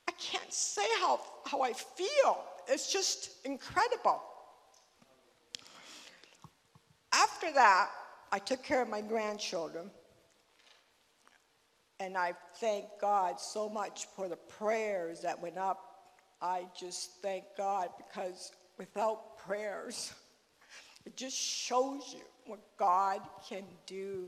I 0.07 0.13
can't 0.19 0.53
say 0.53 0.87
how, 1.01 1.21
how 1.47 1.63
I 1.63 1.73
feel. 1.73 2.39
It's 2.69 2.93
just 2.93 3.31
incredible. 3.45 4.23
After 7.13 7.53
that, 7.53 7.91
I 8.31 8.39
took 8.39 8.63
care 8.63 8.83
of 8.83 8.89
my 8.89 9.01
grandchildren. 9.01 9.91
And 12.03 12.19
I 12.19 12.33
thank 12.57 12.87
God 13.01 13.39
so 13.39 13.69
much 13.69 14.07
for 14.17 14.29
the 14.29 14.35
prayers 14.35 15.21
that 15.21 15.41
went 15.41 15.57
up. 15.57 15.79
I 16.41 16.67
just 16.77 17.23
thank 17.23 17.45
God 17.57 17.91
because 17.97 18.51
without 18.77 19.39
prayers, 19.39 20.13
it 21.07 21.17
just 21.17 21.37
shows 21.37 22.13
you 22.13 22.25
what 22.47 22.59
God 22.77 23.21
can 23.49 23.63
do. 23.87 24.27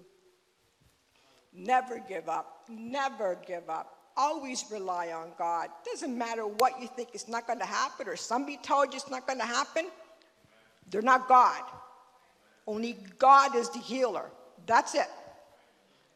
Never 1.52 1.98
give 1.98 2.28
up. 2.28 2.62
Never 2.68 3.36
give 3.44 3.68
up. 3.68 3.98
Always 4.16 4.64
rely 4.70 5.10
on 5.10 5.32
God. 5.36 5.68
Doesn't 5.84 6.16
matter 6.16 6.46
what 6.46 6.80
you 6.80 6.86
think 6.86 7.08
is 7.12 7.26
not 7.26 7.48
going 7.48 7.58
to 7.58 7.66
happen 7.66 8.06
or 8.06 8.14
somebody 8.14 8.56
told 8.58 8.92
you 8.92 8.98
it's 8.98 9.10
not 9.10 9.26
going 9.26 9.40
to 9.40 9.46
happen. 9.46 9.86
They're 10.90 11.02
not 11.02 11.26
God. 11.26 11.64
Only 12.68 12.96
God 13.18 13.56
is 13.56 13.68
the 13.70 13.80
healer. 13.80 14.30
That's 14.64 14.94
it. 14.94 15.08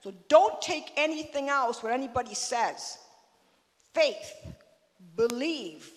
So 0.03 0.13
don't 0.29 0.61
take 0.63 0.93
anything 0.97 1.49
else 1.49 1.83
what 1.83 1.93
anybody 1.93 2.35
says. 2.35 2.99
Faith, 3.95 4.33
believe, 5.17 5.91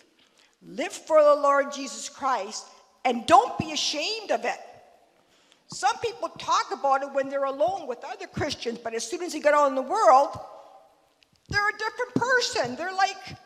live 0.66 0.92
for 0.92 1.24
the 1.24 1.36
Lord 1.36 1.72
Jesus 1.72 2.10
Christ, 2.10 2.66
and 3.06 3.26
don't 3.26 3.58
be 3.58 3.72
ashamed 3.72 4.32
of 4.32 4.46
it. 4.46 4.58
Some 5.68 5.98
people 6.00 6.30
talk 6.30 6.68
about 6.74 7.02
it 7.04 7.14
when 7.14 7.30
they're 7.30 7.46
alone 7.46 7.88
with 7.88 8.04
other 8.04 8.28
Christians, 8.28 8.78
but 8.84 8.94
as 8.94 9.08
soon 9.08 9.24
as 9.24 9.34
they 9.34 9.40
get 9.40 9.54
out 9.54 9.70
in 9.70 9.76
the 9.76 9.82
world, 9.82 10.38
they're 11.48 11.70
a 11.70 11.78
different 11.78 12.14
person. 12.16 12.76
They're 12.76 12.94
like, 12.94 13.38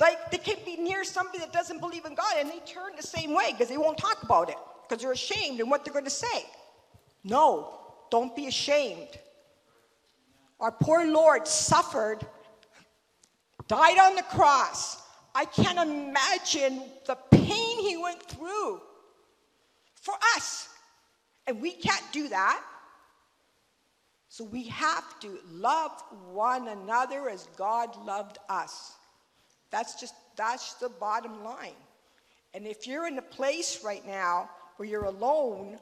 like 0.00 0.30
they 0.30 0.38
can 0.38 0.56
be 0.64 0.76
near 0.76 1.04
somebody 1.04 1.38
that 1.40 1.52
doesn't 1.52 1.80
believe 1.80 2.04
in 2.04 2.14
God 2.14 2.34
and 2.38 2.48
they 2.48 2.60
turn 2.60 2.92
the 2.96 3.02
same 3.02 3.34
way 3.34 3.52
because 3.52 3.68
they 3.68 3.76
won't 3.76 3.98
talk 3.98 4.22
about 4.22 4.48
it 4.48 4.56
because 4.82 5.02
they're 5.02 5.12
ashamed 5.12 5.60
in 5.60 5.68
what 5.68 5.84
they're 5.84 5.92
going 5.92 6.04
to 6.04 6.10
say. 6.10 6.46
No, 7.22 7.78
don't 8.10 8.34
be 8.34 8.46
ashamed. 8.46 9.08
Our 10.60 10.72
poor 10.72 11.06
Lord 11.06 11.46
suffered, 11.46 12.26
died 13.68 13.98
on 13.98 14.14
the 14.14 14.22
cross. 14.22 15.02
I 15.34 15.44
can't 15.44 15.78
imagine 15.78 16.82
the 17.06 17.16
pain 17.30 17.78
he 17.80 17.96
went 17.96 18.22
through 18.22 18.80
for 19.94 20.14
us. 20.36 20.68
And 21.46 21.60
we 21.60 21.72
can't 21.72 22.04
do 22.12 22.28
that. 22.28 22.62
So 24.28 24.44
we 24.44 24.64
have 24.64 25.20
to 25.20 25.38
love 25.50 25.92
one 26.32 26.68
another 26.68 27.28
as 27.28 27.46
God 27.56 27.94
loved 28.04 28.38
us. 28.48 28.94
That's 29.70 30.00
just 30.00 30.14
that's 30.36 30.74
the 30.74 30.88
bottom 30.88 31.44
line. 31.44 31.76
And 32.52 32.66
if 32.66 32.86
you're 32.86 33.06
in 33.06 33.18
a 33.18 33.22
place 33.22 33.84
right 33.84 34.04
now 34.06 34.50
where 34.76 34.88
you're 34.88 35.04
alone 35.04 35.78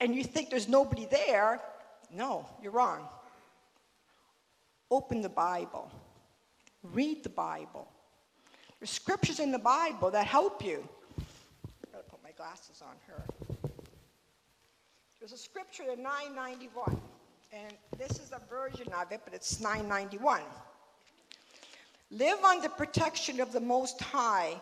and 0.00 0.14
you 0.14 0.24
think 0.24 0.50
there's 0.50 0.68
nobody 0.68 1.06
there, 1.06 1.60
no, 2.10 2.46
you're 2.62 2.72
wrong. 2.72 3.08
Open 4.92 5.22
the 5.22 5.30
Bible, 5.30 5.90
read 6.82 7.22
the 7.22 7.30
Bible. 7.30 7.88
There's 8.78 8.90
scriptures 8.90 9.40
in 9.40 9.50
the 9.50 9.58
Bible 9.58 10.10
that 10.10 10.26
help 10.26 10.62
you. 10.62 10.86
I 11.18 11.92
gotta 11.92 12.04
put 12.10 12.22
my 12.22 12.32
glasses 12.32 12.82
on 12.82 12.96
her. 13.06 13.24
There's 15.18 15.32
a 15.32 15.38
scripture 15.38 15.84
in 15.90 16.02
991, 16.02 17.00
and 17.54 17.72
this 17.96 18.18
is 18.18 18.32
a 18.32 18.40
version 18.50 18.86
of 18.92 19.10
it, 19.12 19.22
but 19.24 19.32
it's 19.32 19.60
991. 19.60 20.42
Live 22.10 22.44
on 22.44 22.60
the 22.60 22.68
protection 22.68 23.40
of 23.40 23.50
the 23.50 23.60
Most 23.60 23.98
High 23.98 24.60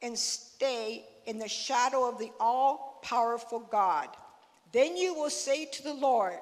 and 0.00 0.18
stay 0.18 1.04
in 1.26 1.38
the 1.38 1.48
shadow 1.48 2.08
of 2.08 2.18
the 2.18 2.30
all 2.40 2.98
powerful 3.02 3.60
God. 3.60 4.08
Then 4.72 4.96
you 4.96 5.12
will 5.12 5.28
say 5.28 5.66
to 5.66 5.82
the 5.82 5.92
Lord, 5.92 6.38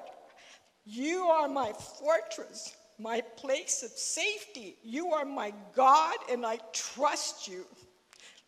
You 0.85 1.23
are 1.23 1.49
my 1.49 1.73
fortress, 1.73 2.73
my 2.99 3.21
place 3.21 3.83
of 3.83 3.91
safety. 3.91 4.77
You 4.83 5.13
are 5.13 5.25
my 5.25 5.53
God, 5.75 6.15
and 6.31 6.45
I 6.45 6.59
trust 6.73 7.47
you. 7.47 7.65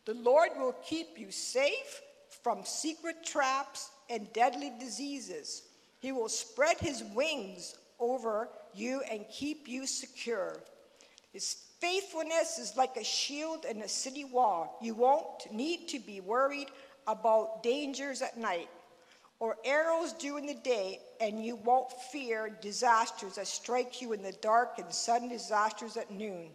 The 0.05 0.13
Lord 0.13 0.49
will 0.57 0.75
keep 0.85 1.17
you 1.17 1.31
safe 1.31 2.01
from 2.43 2.63
secret 2.63 3.25
traps 3.25 3.89
and 4.09 4.31
deadly 4.33 4.71
diseases. 4.79 5.63
He 5.99 6.11
will 6.11 6.29
spread 6.29 6.77
his 6.79 7.03
wings 7.13 7.75
over 7.99 8.49
you 8.73 9.01
and 9.11 9.25
keep 9.29 9.67
you 9.67 9.85
secure. 9.85 10.57
His 11.33 11.57
faithfulness 11.79 12.57
is 12.57 12.77
like 12.77 12.95
a 12.95 13.03
shield 13.03 13.65
and 13.67 13.81
a 13.81 13.89
city 13.89 14.23
wall. 14.23 14.77
You 14.81 14.95
won't 14.95 15.51
need 15.51 15.87
to 15.89 15.99
be 15.99 16.21
worried 16.21 16.67
about 17.07 17.63
dangers 17.63 18.21
at 18.21 18.37
night 18.37 18.69
or 19.39 19.57
arrows 19.63 20.13
during 20.13 20.45
the 20.45 20.55
day, 20.55 20.99
and 21.21 21.43
you 21.43 21.55
won't 21.55 21.91
fear 22.11 22.49
disasters 22.61 23.35
that 23.35 23.47
strike 23.47 24.01
you 24.01 24.13
in 24.13 24.23
the 24.23 24.35
dark 24.41 24.79
and 24.79 24.91
sudden 24.91 25.29
disasters 25.29 25.95
at 25.95 26.11
noon. 26.11 26.49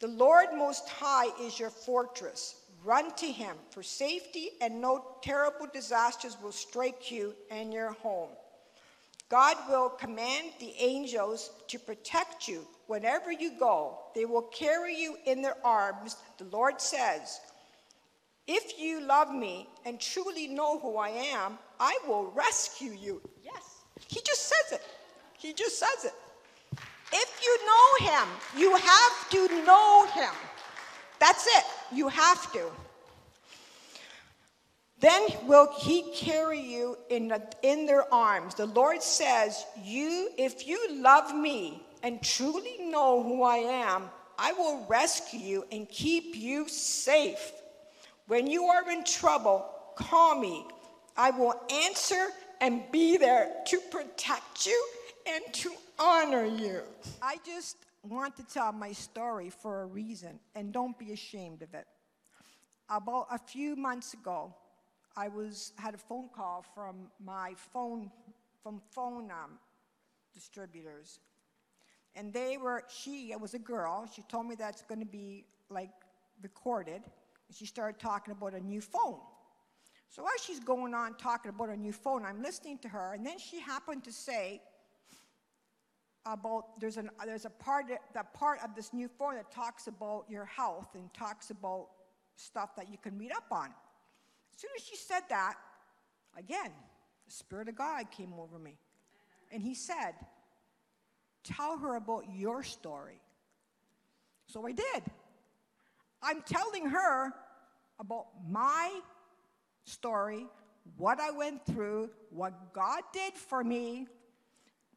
The 0.00 0.08
Lord 0.08 0.48
Most 0.54 0.88
High 0.88 1.30
is 1.40 1.58
your 1.58 1.70
fortress. 1.70 2.56
Run 2.84 3.14
to 3.16 3.26
him 3.26 3.56
for 3.70 3.82
safety, 3.82 4.50
and 4.60 4.80
no 4.80 5.02
terrible 5.22 5.66
disasters 5.72 6.36
will 6.42 6.52
strike 6.52 7.10
you 7.10 7.34
and 7.50 7.72
your 7.72 7.92
home. 7.92 8.28
God 9.30 9.56
will 9.70 9.88
command 9.88 10.50
the 10.60 10.74
angels 10.78 11.50
to 11.68 11.78
protect 11.78 12.46
you 12.46 12.66
wherever 12.86 13.32
you 13.32 13.58
go. 13.58 13.98
They 14.14 14.26
will 14.26 14.42
carry 14.42 14.94
you 14.94 15.16
in 15.24 15.40
their 15.40 15.56
arms. 15.64 16.16
The 16.36 16.44
Lord 16.44 16.80
says, 16.80 17.40
If 18.46 18.78
you 18.78 19.00
love 19.00 19.32
me 19.32 19.68
and 19.84 19.98
truly 19.98 20.48
know 20.48 20.78
who 20.78 20.96
I 20.96 21.08
am, 21.08 21.58
I 21.80 21.98
will 22.06 22.30
rescue 22.34 22.92
you. 22.92 23.22
Yes, 23.42 23.84
he 24.06 24.20
just 24.24 24.42
says 24.42 24.78
it. 24.78 24.82
He 25.38 25.52
just 25.52 25.78
says 25.78 26.04
it. 26.04 26.14
If 27.12 27.40
you 27.42 27.58
know 27.66 28.10
him, 28.10 28.28
you 28.56 28.76
have 28.76 29.30
to 29.30 29.64
know 29.64 30.06
him. 30.14 30.32
That's 31.20 31.46
it. 31.46 31.64
You 31.92 32.08
have 32.08 32.52
to. 32.52 32.70
Then 35.00 35.22
will 35.46 35.68
he 35.78 36.12
carry 36.14 36.60
you 36.60 36.96
in, 37.10 37.28
the, 37.28 37.42
in 37.62 37.86
their 37.86 38.12
arms. 38.12 38.54
The 38.54 38.66
Lord 38.66 39.02
says, 39.02 39.64
You, 39.82 40.30
if 40.38 40.66
you 40.66 41.02
love 41.02 41.34
me 41.34 41.82
and 42.02 42.22
truly 42.22 42.78
know 42.80 43.22
who 43.22 43.42
I 43.42 43.56
am, 43.56 44.04
I 44.38 44.52
will 44.52 44.84
rescue 44.88 45.40
you 45.40 45.64
and 45.70 45.88
keep 45.88 46.34
you 46.34 46.68
safe. 46.68 47.52
When 48.26 48.46
you 48.46 48.64
are 48.64 48.90
in 48.90 49.04
trouble, 49.04 49.66
call 49.96 50.40
me. 50.40 50.66
I 51.16 51.30
will 51.30 51.60
answer 51.70 52.28
and 52.60 52.82
be 52.90 53.18
there 53.18 53.52
to 53.66 53.80
protect 53.90 54.64
you 54.64 54.88
and 55.26 55.42
to 55.52 55.70
honor 55.98 56.46
you. 56.46 56.80
I 57.20 57.36
just 57.44 57.76
want 58.02 58.36
to 58.36 58.42
tell 58.42 58.72
my 58.72 58.92
story 58.92 59.50
for 59.50 59.82
a 59.82 59.86
reason, 59.86 60.38
and 60.54 60.72
don't 60.72 60.98
be 60.98 61.12
ashamed 61.12 61.62
of 61.62 61.74
it. 61.74 61.86
About 62.88 63.26
a 63.30 63.38
few 63.38 63.76
months 63.76 64.14
ago, 64.14 64.54
I 65.16 65.28
was 65.28 65.72
had 65.76 65.94
a 65.94 65.98
phone 65.98 66.28
call 66.34 66.64
from 66.74 67.08
my 67.22 67.54
phone 67.72 68.10
from 68.62 68.80
phone 68.90 69.30
um, 69.30 69.58
distributors, 70.32 71.20
and 72.16 72.32
they 72.32 72.56
were 72.56 72.82
she 72.88 73.32
it 73.32 73.40
was 73.40 73.54
a 73.54 73.58
girl. 73.58 74.08
She 74.14 74.22
told 74.22 74.46
me 74.46 74.54
that's 74.54 74.82
going 74.82 75.00
to 75.00 75.06
be 75.06 75.44
like 75.70 75.92
recorded. 76.42 77.02
She 77.52 77.66
started 77.66 78.00
talking 78.00 78.32
about 78.32 78.54
a 78.54 78.60
new 78.60 78.80
phone. 78.80 79.20
So 80.08 80.24
as 80.24 80.44
she's 80.44 80.60
going 80.60 80.94
on 80.94 81.16
talking 81.16 81.50
about 81.50 81.70
a 81.70 81.76
new 81.76 81.92
phone, 81.92 82.24
I'm 82.24 82.42
listening 82.42 82.78
to 82.78 82.88
her, 82.88 83.14
and 83.14 83.26
then 83.26 83.38
she 83.38 83.58
happened 83.58 84.04
to 84.04 84.12
say 84.12 84.62
about 86.26 86.80
there's 86.80 86.96
an 86.96 87.10
there's 87.26 87.44
a 87.44 87.50
part 87.50 87.86
the 87.88 88.24
part 88.32 88.60
of 88.64 88.74
this 88.74 88.92
new 88.92 89.08
phone 89.08 89.34
that 89.34 89.50
talks 89.50 89.88
about 89.88 90.24
your 90.28 90.46
health 90.46 90.94
and 90.94 91.12
talks 91.12 91.50
about 91.50 91.88
stuff 92.36 92.74
that 92.76 92.90
you 92.90 92.96
can 92.98 93.18
read 93.18 93.32
up 93.32 93.46
on. 93.50 93.66
As 93.66 94.60
soon 94.60 94.70
as 94.76 94.84
she 94.84 94.96
said 94.96 95.22
that, 95.28 95.54
again, 96.38 96.70
the 97.26 97.32
Spirit 97.32 97.68
of 97.68 97.76
God 97.76 98.10
came 98.10 98.32
over 98.34 98.58
me. 98.58 98.78
And 99.52 99.62
He 99.62 99.74
said, 99.74 100.14
Tell 101.42 101.76
her 101.78 101.96
about 101.96 102.24
your 102.34 102.62
story. 102.62 103.20
So 104.46 104.66
I 104.66 104.72
did. 104.72 105.02
I'm 106.24 106.40
telling 106.42 106.86
her 106.86 107.32
about 108.00 108.28
my 108.48 109.00
story, 109.84 110.46
what 110.96 111.20
I 111.20 111.30
went 111.30 111.64
through, 111.66 112.10
what 112.30 112.72
God 112.72 113.02
did 113.12 113.34
for 113.34 113.62
me, 113.62 114.06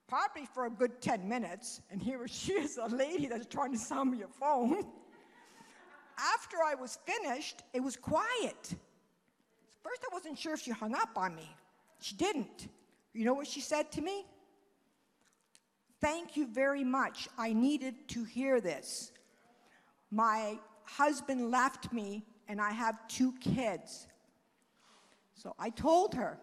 probably 0.07 0.45
for 0.53 0.65
a 0.65 0.69
good 0.69 1.01
10 1.01 1.27
minutes. 1.27 1.81
And 1.91 2.01
here 2.01 2.25
she 2.27 2.53
is, 2.53 2.77
a 2.77 2.87
lady 2.87 3.27
that's 3.27 3.45
trying 3.45 3.73
to 3.73 3.77
sell 3.77 4.05
me 4.05 4.21
a 4.23 4.27
phone. 4.27 4.85
After 6.35 6.57
I 6.65 6.75
was 6.75 6.97
finished, 7.05 7.61
it 7.73 7.81
was 7.81 7.95
quiet. 7.95 8.73
First, 9.83 10.01
I 10.09 10.13
wasn't 10.13 10.39
sure 10.39 10.53
if 10.53 10.61
she 10.61 10.71
hung 10.71 10.95
up 10.95 11.11
on 11.15 11.35
me. 11.35 11.49
She 11.99 12.15
didn't. 12.15 12.69
You 13.13 13.25
know 13.25 13.33
what 13.33 13.47
she 13.47 13.61
said 13.61 13.91
to 13.93 14.01
me? 14.01 14.25
Thank 15.99 16.37
you 16.37 16.47
very 16.47 16.83
much. 16.83 17.27
I 17.37 17.53
needed 17.53 17.95
to 18.09 18.23
hear 18.23 18.61
this. 18.61 19.11
My 20.09 20.57
husband 20.87 21.51
left 21.51 21.91
me, 21.93 22.25
and 22.47 22.61
I 22.61 22.71
have 22.71 23.07
two 23.07 23.33
kids. 23.39 24.07
So 25.35 25.55
I 25.59 25.69
told 25.69 26.15
her, 26.15 26.39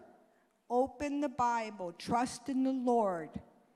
open 0.69 1.21
the 1.21 1.29
Bible, 1.29 1.93
trust 1.97 2.49
in 2.49 2.63
the 2.63 2.71
Lord, 2.71 3.29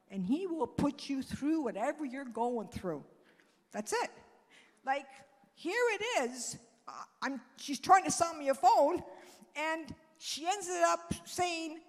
and 0.10 0.26
He 0.26 0.48
will 0.48 0.68
put 0.68 1.10
you 1.10 1.22
through 1.22 1.62
whatever 1.62 2.06
you're 2.06 2.26
going 2.26 2.68
through. 2.70 3.04
That's 3.72 3.94
it. 3.94 4.10
Like, 4.86 5.08
here 5.56 5.74
it 5.94 6.24
is. 6.24 6.58
I'm, 7.22 7.42
she's 7.58 7.80
trying 7.80 8.06
to 8.06 8.12
sell 8.12 8.34
me 8.34 8.50
a 8.50 8.54
phone, 8.54 9.04
and 9.56 9.94
she 10.18 10.48
ended 10.48 10.84
up 10.88 11.14
saying 11.26 11.80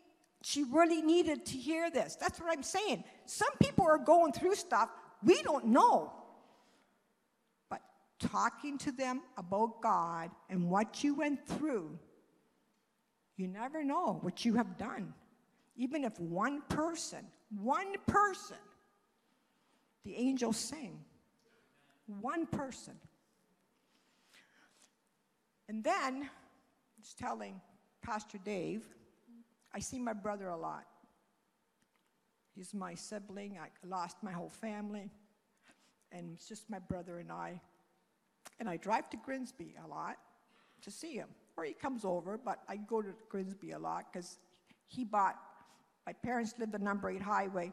she 0.43 0.65
really 0.65 1.03
needed 1.03 1.47
to 1.47 1.57
hear 1.57 1.91
this. 1.91 2.17
That's 2.17 2.41
what 2.41 2.51
I'm 2.51 2.63
saying. 2.63 3.05
Some 3.27 3.53
people 3.63 3.87
are 3.87 3.99
going 3.99 4.33
through 4.33 4.55
stuff 4.55 4.91
we 5.23 5.43
don't 5.43 5.67
know. 5.67 6.13
Talking 8.21 8.77
to 8.79 8.93
them 8.93 9.23
about 9.37 9.81
God 9.81 10.31
and 10.49 10.71
what 10.71 11.03
you 11.03 11.15
went 11.15 11.47
through, 11.47 11.99
you 13.37 13.49
never 13.49 13.83
know 13.83 14.19
what 14.21 14.45
you 14.45 14.55
have 14.55 14.77
done. 14.77 15.15
Even 15.77 16.05
if 16.05 16.21
one 16.21 16.61
person, 16.69 17.25
one 17.57 17.95
person, 18.07 18.59
the 20.05 20.15
angels 20.15 20.59
sing, 20.59 20.99
one 22.21 22.47
person. 22.47 22.95
And 25.69 25.83
then 25.83 26.29
was 26.99 27.15
telling 27.15 27.61
Pastor 28.03 28.39
Dave, 28.45 28.83
I 29.73 29.79
see 29.79 29.99
my 29.99 30.13
brother 30.13 30.49
a 30.49 30.57
lot. 30.57 30.85
He's 32.55 32.75
my 32.75 32.95
sibling. 32.95 33.59
I 33.59 33.69
lost 33.87 34.19
my 34.23 34.33
whole 34.33 34.51
family, 34.51 35.11
and 36.13 36.33
it's 36.35 36.49
just 36.49 36.69
my 36.69 36.81
brother 36.81 37.21
and 37.21 37.31
I. 37.33 37.61
And 38.61 38.69
I 38.69 38.77
drive 38.77 39.11
to 39.11 39.17
Grimsby 39.17 39.75
a 39.85 39.89
lot 39.89 40.17
to 40.83 40.91
see 40.91 41.15
him, 41.15 41.29
or 41.57 41.65
he 41.65 41.73
comes 41.73 42.05
over, 42.05 42.39
but 42.39 42.61
I 42.69 42.77
go 42.77 43.03
to 43.03 43.09
Grimsby 43.29 43.73
a 43.73 43.79
lot 43.79 44.07
because 44.13 44.39
he 44.87 45.05
bought, 45.05 45.37
my 46.07 46.13
parents 46.13 46.55
lived 46.59 46.75
on 46.75 46.85
number 46.85 47.11
eight 47.11 47.23
highway, 47.23 47.73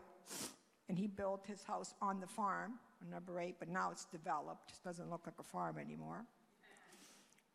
and 0.89 0.97
he 0.97 1.07
built 1.07 1.45
his 1.45 1.63
house 1.63 1.93
on 2.01 2.19
the 2.19 2.27
farm 2.27 2.73
number 3.09 3.39
eight, 3.39 3.55
but 3.59 3.69
now 3.69 3.91
it's 3.91 4.05
developed. 4.05 4.71
It 4.71 4.83
doesn't 4.83 5.09
look 5.09 5.21
like 5.25 5.35
a 5.39 5.43
farm 5.43 5.77
anymore. 5.77 6.25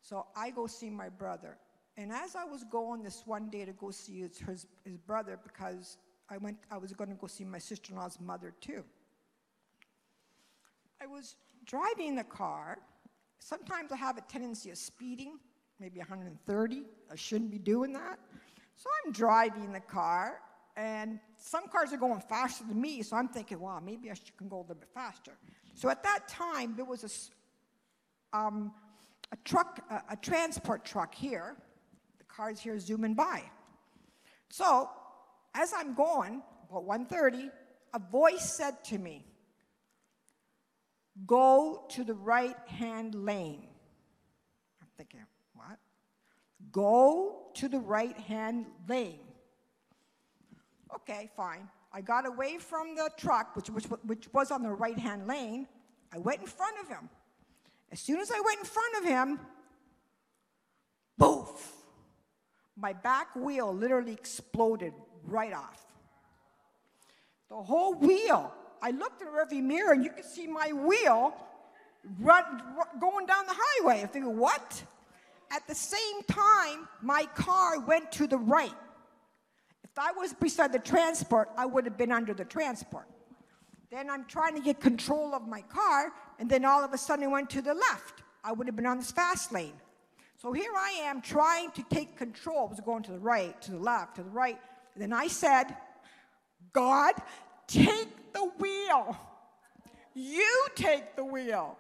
So 0.01 0.27
I 0.37 0.51
go 0.51 0.67
see 0.67 0.91
my 0.91 1.09
brother. 1.09 1.57
And 1.97 2.11
as 2.11 2.37
I 2.37 2.45
was 2.45 2.65
going 2.65 3.03
this 3.03 3.23
one 3.27 3.51
day 3.51 3.65
to 3.65 3.73
go 3.73 3.91
see 3.91 4.21
his, 4.21 4.39
his, 4.39 4.67
his 4.85 4.97
brother, 4.97 5.39
because 5.43 5.99
I, 6.31 6.39
went, 6.39 6.57
I 6.71 6.79
was 6.79 6.93
going 6.93 7.11
to 7.11 7.17
go 7.17 7.27
see 7.27 7.45
my 7.45 7.59
sister 7.59 7.93
in 7.93 7.99
law's 7.99 8.19
mother 8.21 8.55
too. 8.61 8.83
I 11.01 11.07
was 11.07 11.37
driving 11.67 12.17
the 12.17 12.25
car. 12.25 12.79
Sometimes 13.45 13.91
I 13.91 13.97
have 13.97 14.19
a 14.19 14.21
tendency 14.21 14.71
of 14.71 14.79
speeding, 14.79 15.39
maybe 15.81 15.99
130. 15.99 16.83
I 17.11 17.17
shouldn't 17.17 17.51
be 17.51 17.59
doing 17.59 17.93
that. 17.93 18.21
So 18.77 18.89
I'm 19.05 19.13
driving 19.13 19.73
the 19.73 19.81
car, 19.81 20.39
and 20.77 21.19
some 21.39 21.67
cars 21.67 21.93
are 21.93 21.97
going 21.97 22.21
faster 22.21 22.65
than 22.65 22.81
me, 22.81 23.03
so 23.03 23.17
I'm 23.17 23.27
thinking, 23.29 23.59
wow, 23.59 23.81
maybe 23.85 24.13
I 24.13 24.15
should, 24.15 24.37
can 24.37 24.49
go 24.49 24.59
a 24.59 24.61
little 24.61 24.77
bit 24.77 24.89
faster. 24.95 25.33
So 25.75 25.89
at 25.91 26.05
that 26.05 26.29
time, 26.29 26.75
there 26.77 26.85
was 26.85 27.33
a, 28.33 28.37
um, 28.37 28.73
a 29.33 29.37
truck, 29.45 29.81
a, 29.91 30.13
a 30.13 30.17
transport 30.17 30.85
truck 30.85 31.13
here. 31.13 31.57
The 32.19 32.25
cars 32.25 32.61
here 32.61 32.79
zooming 32.79 33.15
by. 33.15 33.43
So 34.51 34.89
as 35.55 35.73
I'm 35.77 35.95
going, 35.95 36.43
about 36.71 36.87
1:30, 36.87 37.51
a 37.93 37.99
voice 37.99 38.57
said 38.57 38.85
to 38.85 38.99
me, 38.99 39.27
"Go 41.27 41.85
to 41.91 42.05
the 42.05 42.15
right-hand 42.15 43.15
lane." 43.15 43.69
I'm 44.81 44.89
thinking, 44.97 45.21
what? 45.55 45.79
Go 46.71 47.51
to 47.55 47.69
the 47.69 47.81
right-hand 47.81 48.67
lane. 48.89 49.21
Okay, 50.95 51.31
fine. 51.37 51.69
I 51.93 52.01
got 52.01 52.27
away 52.27 52.59
from 52.59 52.95
the 52.95 53.11
truck, 53.17 53.55
which, 53.57 53.69
which, 53.69 53.85
which 53.85 54.33
was 54.33 54.51
on 54.51 54.63
the 54.63 54.71
right 54.71 54.99
hand 54.99 55.27
lane. 55.27 55.67
I 56.13 56.19
went 56.19 56.41
in 56.41 56.47
front 56.47 56.77
of 56.81 56.89
him. 56.89 57.09
As 57.91 58.01
soon 58.01 58.21
as 58.21 58.31
I 58.31 58.41
went 58.41 58.61
in 58.61 58.65
front 58.65 58.97
of 58.99 59.05
him, 59.05 59.41
boof! 61.19 61.73
My 62.77 62.95
back 62.95 63.37
wheel 63.37 63.75
literally 63.75 64.13
exploded 64.13 64.95
right 65.25 65.53
off. 65.53 65.85
The 67.51 67.57
whole 67.63 67.95
wheel. 67.95 68.55
I 68.83 68.91
looked 68.91 69.23
in 69.23 69.29
the 69.29 69.33
rearview 69.33 69.63
mirror 69.63 69.93
and 69.93 70.03
you 70.05 70.11
could 70.11 70.25
see 70.25 70.47
my 70.47 70.73
wheel 70.73 71.35
run, 72.19 72.45
ru- 72.77 73.01
going 73.01 73.27
down 73.27 73.47
the 73.47 73.55
highway. 73.57 74.03
I 74.03 74.07
figured, 74.07 74.37
what? 74.37 74.83
At 75.53 75.67
the 75.69 75.75
same 75.75 76.23
time, 76.29 76.89
my 77.01 77.27
car 77.37 77.79
went 77.81 78.11
to 78.13 78.27
the 78.27 78.39
right. 78.39 78.75
If 79.85 79.99
I 79.99 80.11
was 80.13 80.33
beside 80.33 80.73
the 80.73 80.79
transport, 80.79 81.51
I 81.57 81.67
would 81.67 81.85
have 81.85 81.97
been 81.97 82.11
under 82.11 82.35
the 82.35 82.45
transport. 82.45 83.07
Then 83.91 84.11
I'm 84.11 84.25
trying 84.25 84.55
to 84.55 84.61
get 84.61 84.81
control 84.81 85.35
of 85.35 85.47
my 85.47 85.61
car, 85.63 86.13
and 86.39 86.51
then 86.51 86.65
all 86.65 86.83
of 86.83 86.93
a 86.93 86.99
sudden 86.99 87.25
it 87.27 87.31
went 87.31 87.51
to 87.51 87.63
the 87.63 87.75
left. 87.75 88.23
I 88.43 88.53
would 88.53 88.67
have 88.67 88.75
been 88.75 88.87
on 88.87 88.97
this 88.97 89.13
fast 89.13 89.53
lane. 89.53 89.75
So 90.39 90.53
here 90.53 90.73
I 90.77 90.91
am 91.05 91.21
trying 91.21 91.71
to 91.73 91.85
take 91.85 92.17
control. 92.17 92.67
I 92.67 92.71
was 92.71 92.81
going 92.81 93.05
to 93.05 93.13
the 93.13 93.21
right, 93.21 93.61
to 93.63 93.73
the 93.73 93.79
left, 93.79 94.17
to 94.17 94.23
the 94.23 94.31
right. 94.31 94.59
And 94.95 95.03
then 95.03 95.13
I 95.13 95.29
said, 95.29 95.77
God, 96.73 97.13
take 97.69 98.09
the 98.33 98.51
wheel. 98.59 99.17
You 100.15 100.67
take 100.75 101.17
the 101.17 101.25
wheel. 101.25 101.79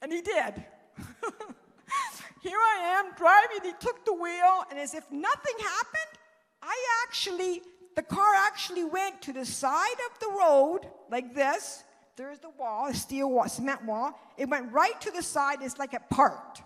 And 0.00 0.12
he 0.12 0.20
did. 0.20 0.64
Here 2.42 2.58
I 2.58 2.98
am 2.98 3.14
driving, 3.14 3.58
he 3.62 3.72
took 3.78 4.04
the 4.04 4.14
wheel, 4.14 4.64
and 4.68 4.78
as 4.78 4.94
if 4.94 5.08
nothing 5.12 5.54
happened, 5.58 6.18
I 6.60 6.76
actually, 7.06 7.62
the 7.94 8.02
car 8.02 8.34
actually 8.34 8.84
went 8.84 9.22
to 9.22 9.32
the 9.32 9.46
side 9.46 9.96
of 10.10 10.18
the 10.18 10.28
road 10.38 10.80
like 11.08 11.34
this. 11.34 11.84
There's 12.16 12.40
the 12.40 12.50
wall, 12.50 12.88
a 12.88 12.94
steel 12.94 13.30
wall, 13.30 13.48
cement 13.48 13.84
wall. 13.84 14.18
It 14.36 14.48
went 14.48 14.72
right 14.72 15.00
to 15.02 15.10
the 15.12 15.22
side, 15.22 15.58
it's 15.62 15.78
like 15.78 15.94
it 15.94 16.02
parked. 16.10 16.62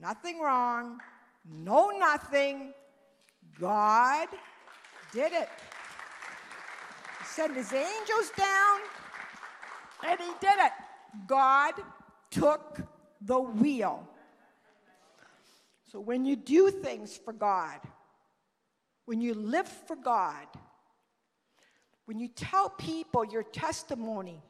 Nothing 0.00 0.40
wrong, 0.40 0.98
no 1.48 1.90
nothing. 1.90 2.74
God 3.60 4.28
did 5.12 5.32
it. 5.32 5.48
He 7.40 7.46
sent 7.46 7.56
his 7.56 7.72
angels 7.72 8.30
down, 8.36 8.80
and 10.06 10.20
he 10.20 10.26
did 10.40 10.58
it. 10.58 10.72
God 11.26 11.72
took 12.30 12.82
the 13.22 13.40
wheel. 13.40 14.06
So 15.90 16.00
when 16.00 16.26
you 16.26 16.36
do 16.36 16.70
things 16.70 17.16
for 17.16 17.32
God, 17.32 17.80
when 19.06 19.22
you 19.22 19.32
live 19.32 19.66
for 19.66 19.96
God, 19.96 20.46
when 22.04 22.18
you 22.18 22.28
tell 22.28 22.68
people 22.68 23.24
your 23.24 23.42
testimony, 23.42 24.42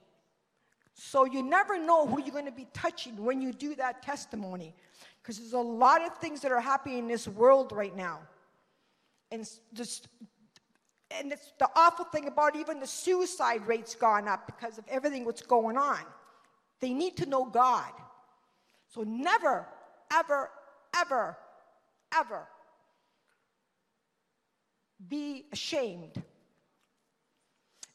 so 0.95 1.25
you 1.25 1.45
never 1.45 1.79
know 1.79 2.09
who 2.09 2.21
you're 2.21 2.33
going 2.33 2.45
to 2.47 2.51
be 2.51 2.67
touching 2.75 3.17
when 3.23 3.41
you 3.41 3.53
do 3.53 3.77
that 3.77 4.03
testimony. 4.03 4.75
Because 5.23 5.39
there's 5.39 5.53
a 5.53 5.59
lot 5.59 6.05
of 6.05 6.17
things 6.19 6.41
that 6.41 6.51
are 6.51 6.61
happening 6.61 6.99
in 6.99 7.09
this 7.09 7.29
world 7.29 7.71
right 7.71 7.95
now. 7.95 8.19
And 9.31 9.49
just 9.75 10.09
and 11.11 11.33
it's 11.33 11.53
the 11.59 11.69
awful 11.75 12.05
thing 12.07 12.29
about 12.29 12.57
even 12.57 12.81
the 12.81 12.87
suicide 12.87 13.67
rate's 13.67 13.95
gone 13.95 14.29
up 14.29 14.47
because 14.47 14.79
of 14.79 14.85
everything 14.89 15.25
what's 15.25 15.43
going 15.43 15.77
on. 15.77 16.01
They 16.81 16.93
need 16.93 17.17
to 17.19 17.27
know 17.27 17.45
God. 17.45 17.93
So 18.89 19.03
never, 19.03 19.67
ever, 20.13 20.51
ever, 20.97 21.37
ever 22.15 22.47
be 25.09 25.45
ashamed. 25.53 26.23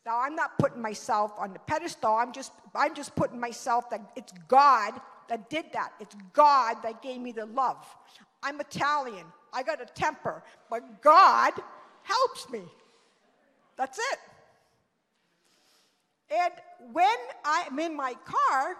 Now 0.06 0.21
I'm 0.21 0.36
not 0.36 0.58
putting 0.60 0.82
myself 0.82 1.34
on 1.38 1.54
the 1.54 1.60
pedestal. 1.60 2.15
I'm 2.15 2.32
just 2.32 2.51
I'm 2.73 2.93
just 2.93 3.15
putting 3.15 3.39
myself 3.39 3.89
that 3.89 4.01
it's 4.15 4.34
God 4.47 4.93
that 5.30 5.49
did 5.49 5.65
that. 5.73 5.93
It's 5.99 6.15
God 6.34 6.78
that 6.84 7.01
gave 7.01 7.19
me 7.19 7.32
the 7.32 7.45
love. 7.47 7.86
I'm 8.43 8.60
Italian. 8.60 9.25
I 9.54 9.63
got 9.63 9.82
a 9.82 9.86
temper, 9.86 10.43
but 10.69 11.01
God 11.01 11.54
helps 12.04 12.49
me. 12.49 12.62
That's 13.78 13.98
it. 13.98 14.20
And 16.32 16.54
when 16.94 17.18
I'm 17.44 17.78
in 17.80 17.96
my 17.96 18.14
car, 18.26 18.76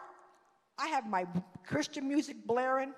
I 0.78 0.88
have 0.88 1.08
my 1.08 1.26
Christian 1.66 2.08
music 2.08 2.38
blaring. 2.46 2.94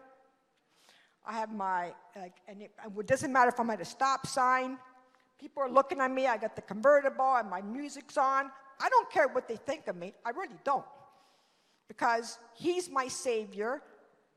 I 1.25 1.33
have 1.33 1.51
my, 1.51 1.93
like, 2.15 2.35
and 2.47 2.61
it, 2.61 2.71
it 2.97 3.07
doesn't 3.07 3.31
matter 3.31 3.49
if 3.49 3.59
I'm 3.59 3.69
at 3.69 3.81
a 3.81 3.85
stop 3.85 4.25
sign. 4.25 4.77
People 5.39 5.61
are 5.61 5.69
looking 5.69 5.99
at 5.99 6.09
me. 6.09 6.25
I 6.25 6.37
got 6.37 6.55
the 6.55 6.61
convertible 6.61 7.35
and 7.35 7.49
my 7.49 7.61
music's 7.61 8.17
on. 8.17 8.49
I 8.79 8.89
don't 8.89 9.11
care 9.11 9.27
what 9.27 9.47
they 9.47 9.57
think 9.57 9.87
of 9.87 9.95
me. 9.95 10.13
I 10.25 10.29
really 10.29 10.55
don't. 10.63 10.85
Because 11.87 12.39
he's 12.55 12.89
my 12.89 13.07
savior. 13.07 13.81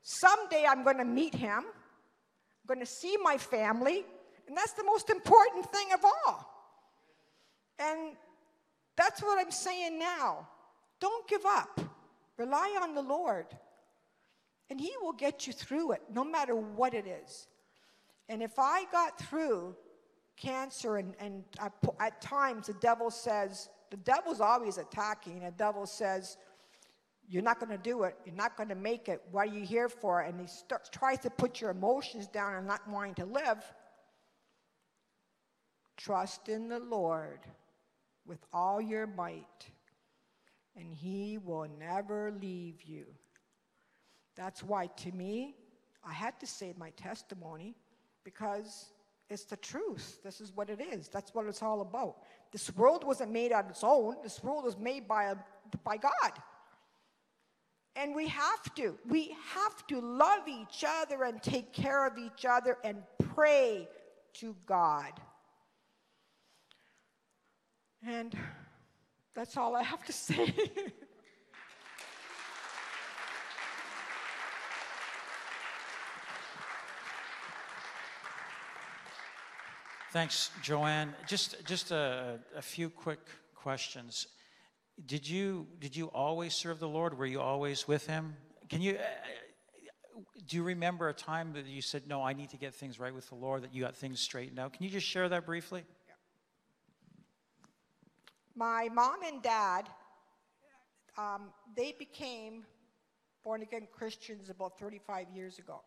Someday 0.03 0.65
I'm 0.67 0.83
going 0.83 0.97
to 0.97 1.05
meet 1.05 1.33
him. 1.33 1.59
I'm 1.59 2.67
going 2.67 2.79
to 2.79 2.85
see 2.85 3.15
my 3.21 3.37
family. 3.37 4.05
And 4.47 4.57
that's 4.57 4.73
the 4.73 4.83
most 4.83 5.09
important 5.09 5.71
thing 5.71 5.87
of 5.93 6.03
all. 6.03 6.50
And 7.79 8.15
that's 8.95 9.21
what 9.21 9.39
I'm 9.39 9.51
saying 9.51 9.97
now. 9.97 10.47
Don't 10.99 11.27
give 11.27 11.45
up. 11.45 11.79
Rely 12.37 12.77
on 12.81 12.93
the 12.93 13.01
Lord. 13.01 13.47
And 14.69 14.79
He 14.79 14.93
will 15.01 15.13
get 15.13 15.47
you 15.47 15.53
through 15.53 15.93
it, 15.93 16.01
no 16.13 16.23
matter 16.23 16.55
what 16.55 16.93
it 16.93 17.05
is. 17.07 17.47
And 18.29 18.41
if 18.41 18.57
I 18.57 18.85
got 18.91 19.19
through 19.19 19.75
cancer, 20.37 20.97
and, 20.97 21.13
and 21.19 21.43
I, 21.59 21.69
at 21.99 22.21
times 22.21 22.67
the 22.67 22.73
devil 22.73 23.11
says, 23.11 23.69
the 23.91 23.97
devil's 23.97 24.39
always 24.39 24.77
attacking. 24.77 25.41
The 25.41 25.51
devil 25.51 25.85
says, 25.85 26.37
You're 27.27 27.43
not 27.43 27.59
going 27.59 27.71
to 27.71 27.77
do 27.77 28.03
it. 28.03 28.15
You're 28.25 28.35
not 28.35 28.55
going 28.55 28.69
to 28.69 28.75
make 28.75 29.09
it. 29.09 29.21
What 29.31 29.49
are 29.49 29.53
you 29.53 29.65
here 29.65 29.89
for? 29.89 30.21
And 30.21 30.39
he 30.39 30.47
starts, 30.47 30.89
tries 30.89 31.19
to 31.19 31.29
put 31.29 31.59
your 31.59 31.71
emotions 31.71 32.27
down 32.27 32.55
and 32.55 32.65
not 32.65 32.87
wanting 32.87 33.15
to 33.15 33.25
live. 33.25 33.63
Trust 35.97 36.47
in 36.47 36.69
the 36.69 36.79
Lord 36.79 37.41
with 38.25 38.39
all 38.53 38.81
your 38.81 39.07
might, 39.07 39.65
and 40.75 40.93
He 40.93 41.37
will 41.37 41.67
never 41.79 42.31
leave 42.31 42.83
you. 42.83 43.05
That's 44.35 44.63
why, 44.63 44.87
to 44.87 45.11
me, 45.11 45.55
I 46.03 46.13
had 46.13 46.39
to 46.39 46.47
say 46.47 46.73
my 46.77 46.91
testimony 46.91 47.75
because 48.23 48.91
it's 49.29 49.45
the 49.45 49.57
truth. 49.57 50.19
This 50.23 50.41
is 50.41 50.51
what 50.55 50.69
it 50.69 50.81
is. 50.81 51.07
That's 51.07 51.33
what 51.33 51.45
it's 51.45 51.61
all 51.61 51.81
about. 51.81 52.17
This 52.51 52.73
world 52.75 53.03
wasn't 53.03 53.31
made 53.31 53.51
on 53.51 53.65
its 53.67 53.83
own, 53.83 54.15
this 54.23 54.43
world 54.43 54.63
was 54.63 54.77
made 54.77 55.07
by, 55.07 55.25
a, 55.25 55.35
by 55.83 55.97
God. 55.97 56.31
And 57.95 58.15
we 58.15 58.27
have 58.27 58.75
to. 58.75 58.97
We 59.07 59.35
have 59.53 59.85
to 59.87 59.99
love 59.99 60.47
each 60.47 60.85
other 60.87 61.23
and 61.23 61.41
take 61.43 61.73
care 61.73 62.07
of 62.07 62.17
each 62.17 62.45
other 62.45 62.77
and 62.83 63.03
pray 63.35 63.89
to 64.35 64.55
God. 64.65 65.11
And 68.05 68.35
that's 69.35 69.57
all 69.57 69.75
I 69.75 69.83
have 69.83 70.03
to 70.05 70.13
say. 70.13 70.53
Thanks, 80.11 80.51
Jo-An. 80.61 81.13
Just, 81.25 81.65
just 81.65 81.91
a, 81.91 82.39
a 82.55 82.61
few 82.61 82.89
quick 82.89 83.19
questions. 83.55 84.27
Did 85.05 85.29
you, 85.29 85.67
did 85.79 85.95
you 85.95 86.07
always 86.07 86.53
serve 86.53 86.79
the 86.79 86.89
Lord? 86.89 87.17
Were 87.17 87.25
you 87.25 87.39
always 87.39 87.87
with 87.87 88.07
Him? 88.07 88.35
Can 88.67 88.81
you, 88.81 88.97
uh, 88.97 90.21
do 90.47 90.57
you 90.57 90.63
remember 90.63 91.07
a 91.07 91.13
time 91.13 91.53
that 91.53 91.65
you 91.65 91.81
said, 91.81 92.07
"No, 92.07 92.21
I 92.21 92.33
need 92.33 92.49
to 92.49 92.57
get 92.57 92.73
things 92.73 92.99
right 92.99 93.13
with 93.13 93.29
the 93.29 93.35
Lord"? 93.35 93.63
That 93.63 93.73
you 93.73 93.81
got 93.83 93.95
things 93.95 94.19
straightened 94.19 94.59
out? 94.59 94.73
Can 94.73 94.83
you 94.83 94.89
just 94.89 95.07
share 95.07 95.29
that 95.29 95.45
briefly? 95.45 95.83
My 98.55 98.89
mom 98.93 99.23
and 99.25 99.41
dad, 99.41 99.87
um, 101.17 101.51
they 101.75 101.95
became 101.97 102.65
born 103.43 103.61
again 103.61 103.87
Christians 103.91 104.49
about 104.49 104.77
35 104.79 105.27
years 105.33 105.57
ago. 105.57 105.81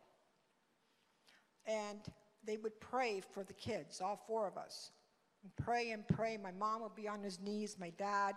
And 1.66 2.00
they 2.46 2.56
would 2.56 2.78
pray 2.80 3.20
for 3.32 3.44
the 3.44 3.52
kids, 3.52 4.00
all 4.00 4.22
four 4.26 4.46
of 4.46 4.56
us. 4.56 4.90
And 5.42 5.52
pray 5.56 5.90
and 5.90 6.06
pray. 6.08 6.38
My 6.42 6.52
mom 6.52 6.82
would 6.82 6.94
be 6.94 7.06
on 7.06 7.22
his 7.22 7.40
knees, 7.40 7.76
my 7.78 7.90
dad. 7.90 8.34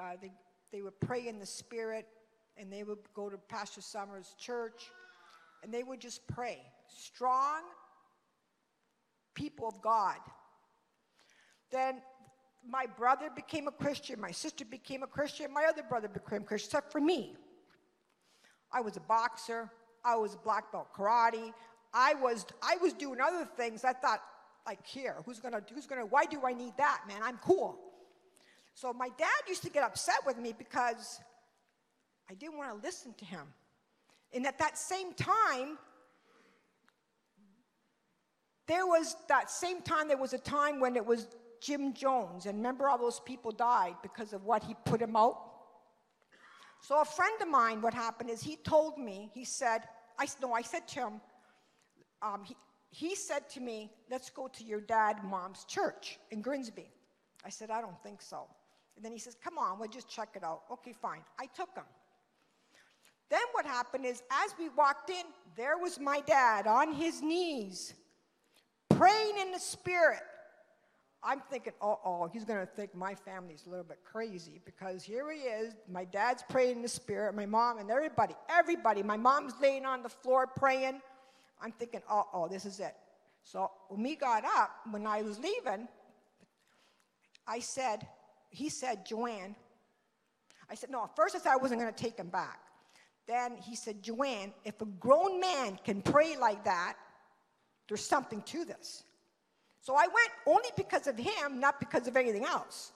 Uh, 0.00 0.12
they, 0.20 0.32
they 0.72 0.82
would 0.82 0.98
pray 1.00 1.28
in 1.28 1.38
the 1.38 1.46
spirit, 1.46 2.06
and 2.56 2.72
they 2.72 2.82
would 2.82 2.98
go 3.14 3.28
to 3.28 3.36
Pastor 3.36 3.80
Summers' 3.80 4.34
church, 4.38 4.90
and 5.62 5.72
they 5.72 5.82
would 5.82 6.00
just 6.00 6.26
pray. 6.26 6.58
Strong 6.88 7.62
people 9.34 9.68
of 9.68 9.80
God. 9.80 10.18
Then 11.70 12.02
my 12.68 12.86
brother 12.86 13.30
became 13.34 13.68
a 13.68 13.72
Christian, 13.72 14.20
my 14.20 14.30
sister 14.30 14.64
became 14.64 15.02
a 15.02 15.06
Christian, 15.06 15.52
my 15.52 15.64
other 15.64 15.82
brother 15.82 16.08
became 16.08 16.42
Christian, 16.44 16.68
except 16.68 16.92
for 16.92 17.00
me. 17.00 17.36
I 18.72 18.80
was 18.80 18.96
a 18.96 19.00
boxer, 19.00 19.70
I 20.04 20.16
was 20.16 20.34
a 20.34 20.38
black 20.38 20.70
belt 20.70 20.88
karate, 20.96 21.52
I 21.92 22.14
was 22.14 22.46
I 22.62 22.76
was 22.76 22.92
doing 22.92 23.20
other 23.20 23.44
things. 23.44 23.84
I 23.84 23.92
thought, 23.92 24.22
like 24.66 24.86
here, 24.86 25.16
who's 25.24 25.40
gonna 25.40 25.62
who's 25.72 25.86
gonna 25.86 26.06
why 26.06 26.24
do 26.24 26.40
I 26.44 26.52
need 26.52 26.74
that, 26.76 27.02
man? 27.08 27.20
I'm 27.22 27.38
cool. 27.38 27.78
So 28.74 28.92
my 28.92 29.08
dad 29.18 29.28
used 29.48 29.62
to 29.62 29.70
get 29.70 29.82
upset 29.82 30.24
with 30.24 30.38
me 30.38 30.54
because 30.56 31.20
I 32.30 32.34
didn't 32.34 32.56
want 32.56 32.70
to 32.70 32.86
listen 32.86 33.12
to 33.14 33.24
him. 33.24 33.46
And 34.32 34.46
at 34.46 34.58
that 34.58 34.78
same 34.78 35.12
time, 35.14 35.76
there 38.68 38.86
was 38.86 39.16
that 39.28 39.50
same 39.50 39.82
time 39.82 40.06
there 40.06 40.16
was 40.16 40.32
a 40.32 40.38
time 40.38 40.78
when 40.78 40.94
it 40.94 41.04
was 41.04 41.26
Jim 41.60 41.92
Jones, 41.92 42.46
and 42.46 42.58
remember 42.58 42.88
all 42.88 42.98
those 42.98 43.20
people 43.20 43.52
died 43.52 43.94
because 44.02 44.32
of 44.32 44.44
what 44.44 44.62
he 44.62 44.74
put 44.84 45.00
him 45.00 45.16
out? 45.16 45.38
So 46.80 47.00
a 47.00 47.04
friend 47.04 47.40
of 47.42 47.48
mine, 47.48 47.82
what 47.82 47.92
happened 47.92 48.30
is 48.30 48.42
he 48.42 48.56
told 48.56 48.98
me, 48.98 49.30
he 49.34 49.44
said, 49.44 49.82
I 50.18 50.26
no, 50.40 50.52
I 50.52 50.62
said 50.62 50.88
to 50.88 51.00
him, 51.00 51.20
um, 52.22 52.44
he, 52.44 52.56
he 52.90 53.14
said 53.14 53.48
to 53.50 53.60
me, 53.60 53.90
let's 54.10 54.30
go 54.30 54.48
to 54.48 54.64
your 54.64 54.80
dad, 54.80 55.22
mom's 55.22 55.64
church 55.64 56.18
in 56.30 56.40
Grimsby. 56.40 56.90
I 57.44 57.50
said, 57.50 57.70
I 57.70 57.80
don't 57.80 58.00
think 58.02 58.20
so. 58.20 58.46
And 58.96 59.04
then 59.04 59.12
he 59.12 59.18
says, 59.18 59.36
come 59.42 59.58
on, 59.58 59.78
we'll 59.78 59.88
just 59.88 60.08
check 60.08 60.30
it 60.34 60.44
out. 60.44 60.62
Okay, 60.70 60.92
fine. 60.92 61.20
I 61.38 61.46
took 61.46 61.74
him. 61.74 61.84
Then 63.30 63.40
what 63.52 63.64
happened 63.64 64.04
is, 64.04 64.22
as 64.44 64.54
we 64.58 64.68
walked 64.70 65.08
in, 65.08 65.22
there 65.56 65.78
was 65.78 66.00
my 66.00 66.20
dad 66.20 66.66
on 66.66 66.92
his 66.92 67.22
knees, 67.22 67.94
praying 68.88 69.38
in 69.40 69.52
the 69.52 69.60
spirit. 69.60 70.20
I'm 71.22 71.40
thinking, 71.50 71.74
oh, 71.82 71.98
oh, 72.02 72.30
he's 72.32 72.44
going 72.44 72.60
to 72.60 72.66
think 72.66 72.94
my 72.94 73.14
family's 73.14 73.64
a 73.66 73.70
little 73.70 73.84
bit 73.84 73.98
crazy 74.04 74.60
because 74.64 75.02
here 75.02 75.30
he 75.30 75.40
is. 75.40 75.74
My 75.86 76.04
dad's 76.04 76.42
praying 76.48 76.76
in 76.76 76.82
the 76.82 76.88
spirit, 76.88 77.34
my 77.34 77.44
mom, 77.44 77.78
and 77.78 77.90
everybody, 77.90 78.34
everybody. 78.48 79.02
My 79.02 79.18
mom's 79.18 79.52
laying 79.60 79.84
on 79.84 80.02
the 80.02 80.08
floor 80.08 80.46
praying. 80.46 81.02
I'm 81.60 81.72
thinking, 81.72 82.00
oh, 82.10 82.26
oh, 82.32 82.48
this 82.48 82.64
is 82.64 82.80
it. 82.80 82.94
So 83.42 83.70
when 83.88 84.02
we 84.02 84.16
got 84.16 84.44
up, 84.44 84.70
when 84.90 85.06
I 85.06 85.20
was 85.20 85.38
leaving, 85.38 85.88
I 87.46 87.60
said, 87.60 88.06
he 88.48 88.70
said, 88.70 89.04
Jo-An. 89.04 89.54
I 90.70 90.74
said, 90.74 90.88
no, 90.88 91.04
at 91.04 91.14
first 91.16 91.34
I 91.34 91.38
said 91.38 91.52
I 91.52 91.56
wasn't 91.56 91.80
going 91.80 91.92
to 91.92 92.02
take 92.02 92.16
him 92.16 92.28
back. 92.28 92.60
Then 93.26 93.56
he 93.56 93.76
said, 93.76 94.02
Jo-An, 94.02 94.54
if 94.64 94.80
a 94.80 94.86
grown 94.86 95.38
man 95.38 95.78
can 95.84 96.00
pray 96.00 96.36
like 96.38 96.64
that, 96.64 96.94
there's 97.88 98.04
something 98.04 98.40
to 98.42 98.64
this. 98.64 99.02
So 99.80 99.94
I 99.94 100.06
went 100.06 100.30
only 100.46 100.68
because 100.76 101.06
of 101.06 101.16
him, 101.16 101.58
not 101.58 101.80
because 101.80 102.06
of 102.06 102.16
anything 102.16 102.44
else. 102.44 102.92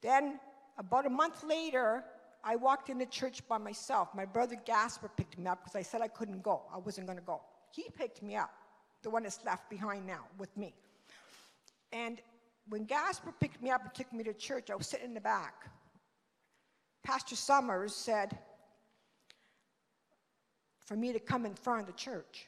Then, 0.00 0.38
about 0.78 1.06
a 1.06 1.10
month 1.10 1.42
later, 1.42 2.04
I 2.44 2.56
walked 2.56 2.90
into 2.90 3.06
church 3.06 3.46
by 3.48 3.58
myself. 3.58 4.08
My 4.14 4.24
brother 4.24 4.56
Gasper 4.64 5.10
picked 5.16 5.38
me 5.38 5.46
up 5.46 5.64
because 5.64 5.76
I 5.76 5.82
said 5.82 6.02
I 6.02 6.08
couldn't 6.08 6.42
go. 6.42 6.62
I 6.72 6.78
wasn't 6.78 7.06
going 7.06 7.18
to 7.18 7.24
go. 7.24 7.40
He 7.72 7.86
picked 7.96 8.22
me 8.22 8.36
up, 8.36 8.50
the 9.02 9.10
one 9.10 9.24
that's 9.24 9.40
left 9.44 9.68
behind 9.70 10.06
now 10.06 10.24
with 10.38 10.54
me. 10.56 10.74
And 11.92 12.20
when 12.68 12.84
Gasper 12.84 13.32
picked 13.40 13.62
me 13.62 13.70
up 13.70 13.82
and 13.82 13.94
took 13.94 14.12
me 14.12 14.24
to 14.24 14.34
church, 14.34 14.70
I 14.70 14.74
was 14.74 14.86
sitting 14.86 15.06
in 15.06 15.14
the 15.14 15.20
back. 15.20 15.66
Pastor 17.02 17.36
Summers 17.36 17.94
said 17.94 18.38
for 20.84 20.96
me 20.96 21.12
to 21.12 21.18
come 21.18 21.46
in 21.46 21.54
front 21.54 21.80
of 21.80 21.86
the 21.86 21.92
church. 21.92 22.46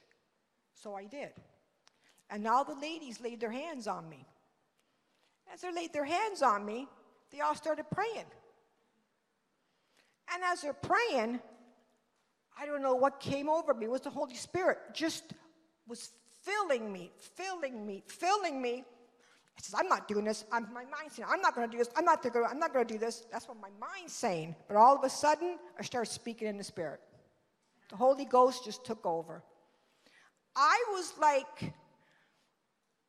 So 0.75 0.95
I 0.95 1.05
did. 1.05 1.31
And 2.31 2.47
all 2.47 2.65
the 2.65 2.75
ladies 2.75 3.21
laid 3.21 3.41
their 3.41 3.51
hands 3.53 3.87
on 3.87 4.09
me. 4.09 4.27
As 5.53 5.61
they 5.61 5.73
laid 5.73 5.93
their 5.93 6.05
hands 6.05 6.43
on 6.43 6.65
me, 6.65 6.89
they 7.31 7.41
all 7.41 7.55
started 7.55 7.87
praying. 7.91 8.25
And 10.35 10.43
as 10.45 10.63
they're 10.63 10.73
praying, 10.73 11.41
I 12.59 12.67
don't 12.67 12.83
know 12.83 12.95
what 12.95 13.21
came 13.21 13.49
over 13.49 13.75
me. 13.75 13.87
It 13.87 13.91
was 13.91 14.01
the 14.01 14.11
Holy 14.11 14.35
Spirit 14.35 14.79
just 14.93 15.35
was 15.87 16.11
filling 16.43 16.93
me, 16.93 17.13
filling 17.37 17.87
me, 17.87 18.03
filling 18.07 18.61
me. 18.61 18.85
I 19.59 19.63
says, 19.63 19.75
I'm 19.79 19.89
not 19.89 20.09
doing 20.09 20.25
this. 20.25 20.45
I'm, 20.53 20.65
my 20.73 20.85
mind's 20.85 21.17
saying, 21.17 21.29
I'm 21.31 21.41
not 21.41 21.55
going 21.55 21.69
to 21.69 21.73
do 21.73 21.79
this. 21.79 21.89
I'm 21.97 22.05
not 22.05 22.23
going. 22.23 22.47
I'm 22.49 22.59
not 22.59 22.75
going 22.75 22.87
to 22.87 22.93
do 22.93 22.99
this. 22.99 23.25
That's 23.33 23.49
what 23.49 23.57
my 23.61 23.71
mind's 23.81 24.13
saying. 24.13 24.55
But 24.69 24.77
all 24.77 24.97
of 24.97 25.05
a 25.05 25.11
sudden, 25.11 25.59
I 25.79 25.83
started 25.83 26.11
speaking 26.11 26.49
in 26.49 26.59
the 26.59 26.65
Spirit. 26.65 27.01
The 27.89 27.97
Holy 27.97 28.25
Ghost 28.25 28.65
just 28.65 28.85
took 28.85 29.07
over. 29.07 29.43
I 30.55 30.85
was 30.91 31.13
like, 31.21 31.73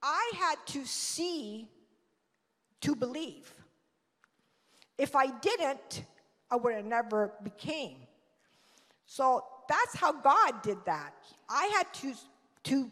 I 0.01 0.31
had 0.35 0.55
to 0.67 0.85
see 0.85 1.67
to 2.81 2.95
believe. 2.95 3.51
If 4.97 5.15
I 5.15 5.27
didn't, 5.27 6.03
I 6.49 6.55
would 6.55 6.73
have 6.73 6.85
never 6.85 7.33
became. 7.43 7.97
So 9.05 9.43
that's 9.67 9.95
how 9.95 10.11
God 10.11 10.61
did 10.63 10.77
that. 10.85 11.13
I 11.49 11.65
had 11.77 11.93
to, 12.01 12.13
to, 12.65 12.91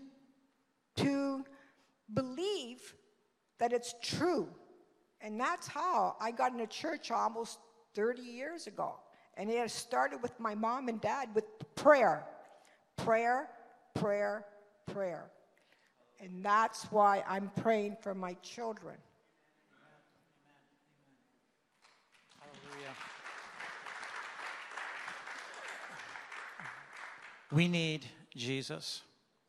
to 0.98 1.46
believe 2.14 2.96
that 3.60 3.74
it's 3.74 3.96
true. 4.02 4.48
And 5.22 5.40
that's 5.40 5.68
how 5.68 6.16
I 6.20 6.32
got 6.32 6.52
into 6.52 6.68
church 6.68 7.12
almost 7.12 7.60
30 7.96 8.22
years 8.22 8.68
ago. 8.68 8.96
And 9.38 9.50
it 9.50 9.72
started 9.72 10.22
with 10.22 10.40
my 10.40 10.56
mom 10.56 10.88
and 10.88 11.02
dad 11.02 11.30
with 11.34 11.46
prayer, 11.76 12.26
prayer, 12.98 13.50
prayer, 13.94 14.46
prayer. 14.88 15.32
And 16.20 16.44
that's 16.44 16.86
why 16.86 17.24
I'm 17.28 17.52
praying 17.62 17.98
for 18.02 18.16
my 18.16 18.34
children. 18.36 18.96
Hallelujah. 22.40 22.96
We 27.52 27.68
need 27.68 28.06
Jesus. 28.36 29.02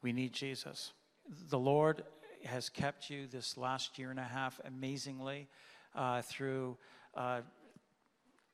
We 0.03 0.13
need 0.13 0.33
Jesus. 0.33 0.93
The 1.49 1.59
Lord 1.59 2.05
has 2.45 2.69
kept 2.69 3.11
you 3.11 3.27
this 3.27 3.57
last 3.57 3.99
year 3.99 4.11
and 4.11 4.21
a 4.21 4.25
half 4.25 4.61
amazingly 4.65 5.49
uh, 5.95 6.23
through 6.23 6.77
uh, 7.15 7.41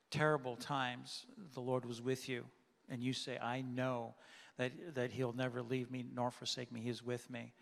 terrible 0.09 0.55
times. 0.55 1.25
The 1.53 1.59
Lord 1.59 1.85
was 1.85 2.01
with 2.01 2.29
you. 2.29 2.45
And 2.89 3.01
you 3.01 3.13
say, 3.13 3.37
I 3.37 3.61
know 3.61 4.15
that, 4.57 4.95
that 4.95 5.11
He'll 5.11 5.33
never 5.33 5.61
leave 5.61 5.91
me 5.91 6.05
nor 6.13 6.31
forsake 6.31 6.71
me. 6.71 6.81
He 6.81 6.89
is 6.89 7.03
with 7.03 7.29
me. 7.29 7.53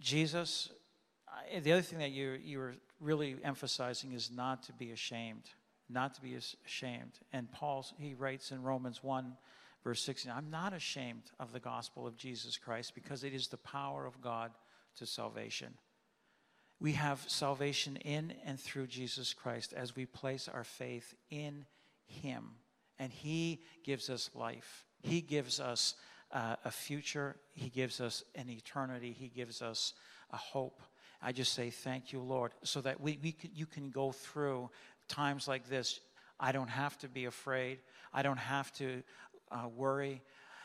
Jesus, 0.00 0.70
I, 1.28 1.60
the 1.60 1.72
other 1.72 1.82
thing 1.82 1.98
that 2.00 2.10
you, 2.10 2.38
you 2.42 2.58
were 2.58 2.74
really 3.00 3.36
emphasizing 3.42 4.12
is 4.12 4.30
not 4.30 4.62
to 4.64 4.72
be 4.72 4.90
ashamed. 4.90 5.44
Not 5.88 6.14
to 6.14 6.22
be 6.22 6.36
ashamed. 6.64 7.12
And 7.32 7.50
Paul, 7.50 7.86
he 7.98 8.14
writes 8.14 8.50
in 8.50 8.62
Romans 8.62 9.02
1, 9.02 9.36
verse 9.84 10.02
16, 10.02 10.32
I'm 10.34 10.50
not 10.50 10.72
ashamed 10.72 11.24
of 11.38 11.52
the 11.52 11.60
gospel 11.60 12.06
of 12.06 12.16
Jesus 12.16 12.56
Christ 12.56 12.94
because 12.94 13.24
it 13.24 13.34
is 13.34 13.48
the 13.48 13.58
power 13.58 14.06
of 14.06 14.20
God 14.20 14.52
to 14.96 15.06
salvation. 15.06 15.74
We 16.80 16.92
have 16.92 17.24
salvation 17.28 17.96
in 17.96 18.34
and 18.44 18.58
through 18.58 18.88
Jesus 18.88 19.34
Christ 19.34 19.72
as 19.72 19.94
we 19.94 20.06
place 20.06 20.48
our 20.48 20.64
faith 20.64 21.14
in 21.30 21.64
Him. 22.06 22.50
And 22.98 23.12
He 23.12 23.62
gives 23.84 24.10
us 24.10 24.30
life, 24.34 24.84
He 25.00 25.20
gives 25.20 25.60
us 25.60 25.94
uh, 26.32 26.56
a 26.64 26.70
future, 26.70 27.36
He 27.54 27.68
gives 27.68 28.00
us 28.00 28.24
an 28.34 28.48
eternity, 28.48 29.14
He 29.18 29.28
gives 29.28 29.62
us 29.62 29.94
a 30.30 30.36
hope. 30.36 30.82
I 31.22 31.32
just 31.32 31.52
say 31.52 31.70
thank 31.70 32.12
you, 32.12 32.20
Lord, 32.20 32.52
so 32.64 32.80
that 32.80 33.00
we, 33.00 33.18
we 33.22 33.32
can, 33.32 33.50
you 33.54 33.66
can 33.66 33.90
go 33.90 34.10
through 34.10 34.70
times 35.08 35.46
like 35.46 35.68
this. 35.68 36.00
I 36.40 36.50
don't 36.50 36.70
have 36.70 36.98
to 36.98 37.08
be 37.08 37.26
afraid. 37.26 37.78
I 38.12 38.22
don't 38.22 38.38
have 38.38 38.72
to 38.74 39.02
uh, 39.52 39.68
worry. 39.68 40.20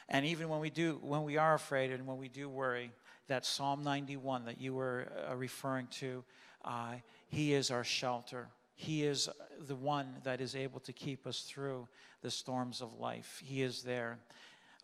And 0.09 0.25
even 0.25 0.49
when 0.49 0.59
we 0.59 0.69
do, 0.69 0.99
when 1.01 1.23
we 1.23 1.37
are 1.37 1.53
afraid 1.53 1.91
and 1.91 2.07
when 2.07 2.17
we 2.17 2.29
do 2.29 2.49
worry, 2.49 2.91
that 3.27 3.45
Psalm 3.45 3.83
91 3.83 4.45
that 4.45 4.59
you 4.59 4.73
were 4.73 5.11
uh, 5.29 5.35
referring 5.35 5.87
to, 5.87 6.23
uh, 6.65 6.93
He 7.27 7.53
is 7.53 7.69
our 7.69 7.83
shelter. 7.83 8.47
He 8.73 9.03
is 9.03 9.27
the 9.67 9.75
one 9.75 10.07
that 10.23 10.39
is 10.39 10.55
able 10.55 10.79
to 10.81 10.93
keep 10.93 11.27
us 11.27 11.41
through 11.41 11.87
the 12.21 12.31
storms 12.31 12.81
of 12.81 12.99
life. 12.99 13.41
He 13.43 13.61
is 13.61 13.83
there, 13.83 14.19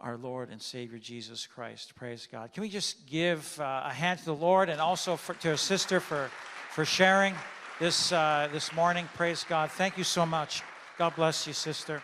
our 0.04 0.18
Lord 0.18 0.50
and 0.50 0.62
Savior 0.62 1.00
Jesus 1.00 1.48
Christ. 1.48 1.96
Praise 1.96 2.28
God. 2.30 2.52
Can 2.52 2.62
we 2.62 2.68
just 2.68 3.08
give 3.08 3.58
uh, 3.60 3.84
a 3.86 3.94
hand 3.94 4.20
to 4.20 4.26
the 4.26 4.36
Lord 4.36 4.68
and 4.68 4.82
also 4.82 5.16
for, 5.16 5.34
to 5.36 5.54
a 5.54 5.58
sister 5.58 6.02
for, 6.02 6.30
for 6.72 6.84
sharing 6.84 7.34
this, 7.80 8.12
uh, 8.12 8.50
this 8.52 8.74
morning? 8.74 9.08
Praise 9.16 9.46
God. 9.48 9.72
Thank 9.72 9.98
you 9.98 10.04
so 10.04 10.26
much. 10.26 10.62
God 10.98 11.16
bless 11.16 11.48
you, 11.48 11.54
sister. 11.54 12.04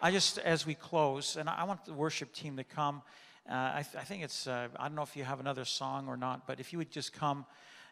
I 0.00 0.10
just, 0.10 0.38
as 0.38 0.66
we 0.66 0.74
close, 0.74 1.36
and 1.36 1.46
I 1.46 1.64
want 1.64 1.84
the 1.84 1.92
worship 1.92 2.32
team 2.32 2.56
to 2.56 2.64
come 2.64 3.02
Uh, 3.46 3.52
I, 3.52 3.82
th- 3.82 4.02
I, 4.02 4.06
think 4.06 4.24
it's, 4.24 4.46
uh, 4.46 4.68
I 4.80 4.88
don't 4.88 4.94
know 4.94 5.02
if 5.02 5.16
you 5.16 5.24
have 5.24 5.40
another 5.40 5.66
song 5.66 6.08
or 6.08 6.16
not, 6.16 6.46
but 6.46 6.58
if 6.58 6.72
you 6.72 6.78
would 6.78 6.90
just 6.90 7.12
come 7.12 7.44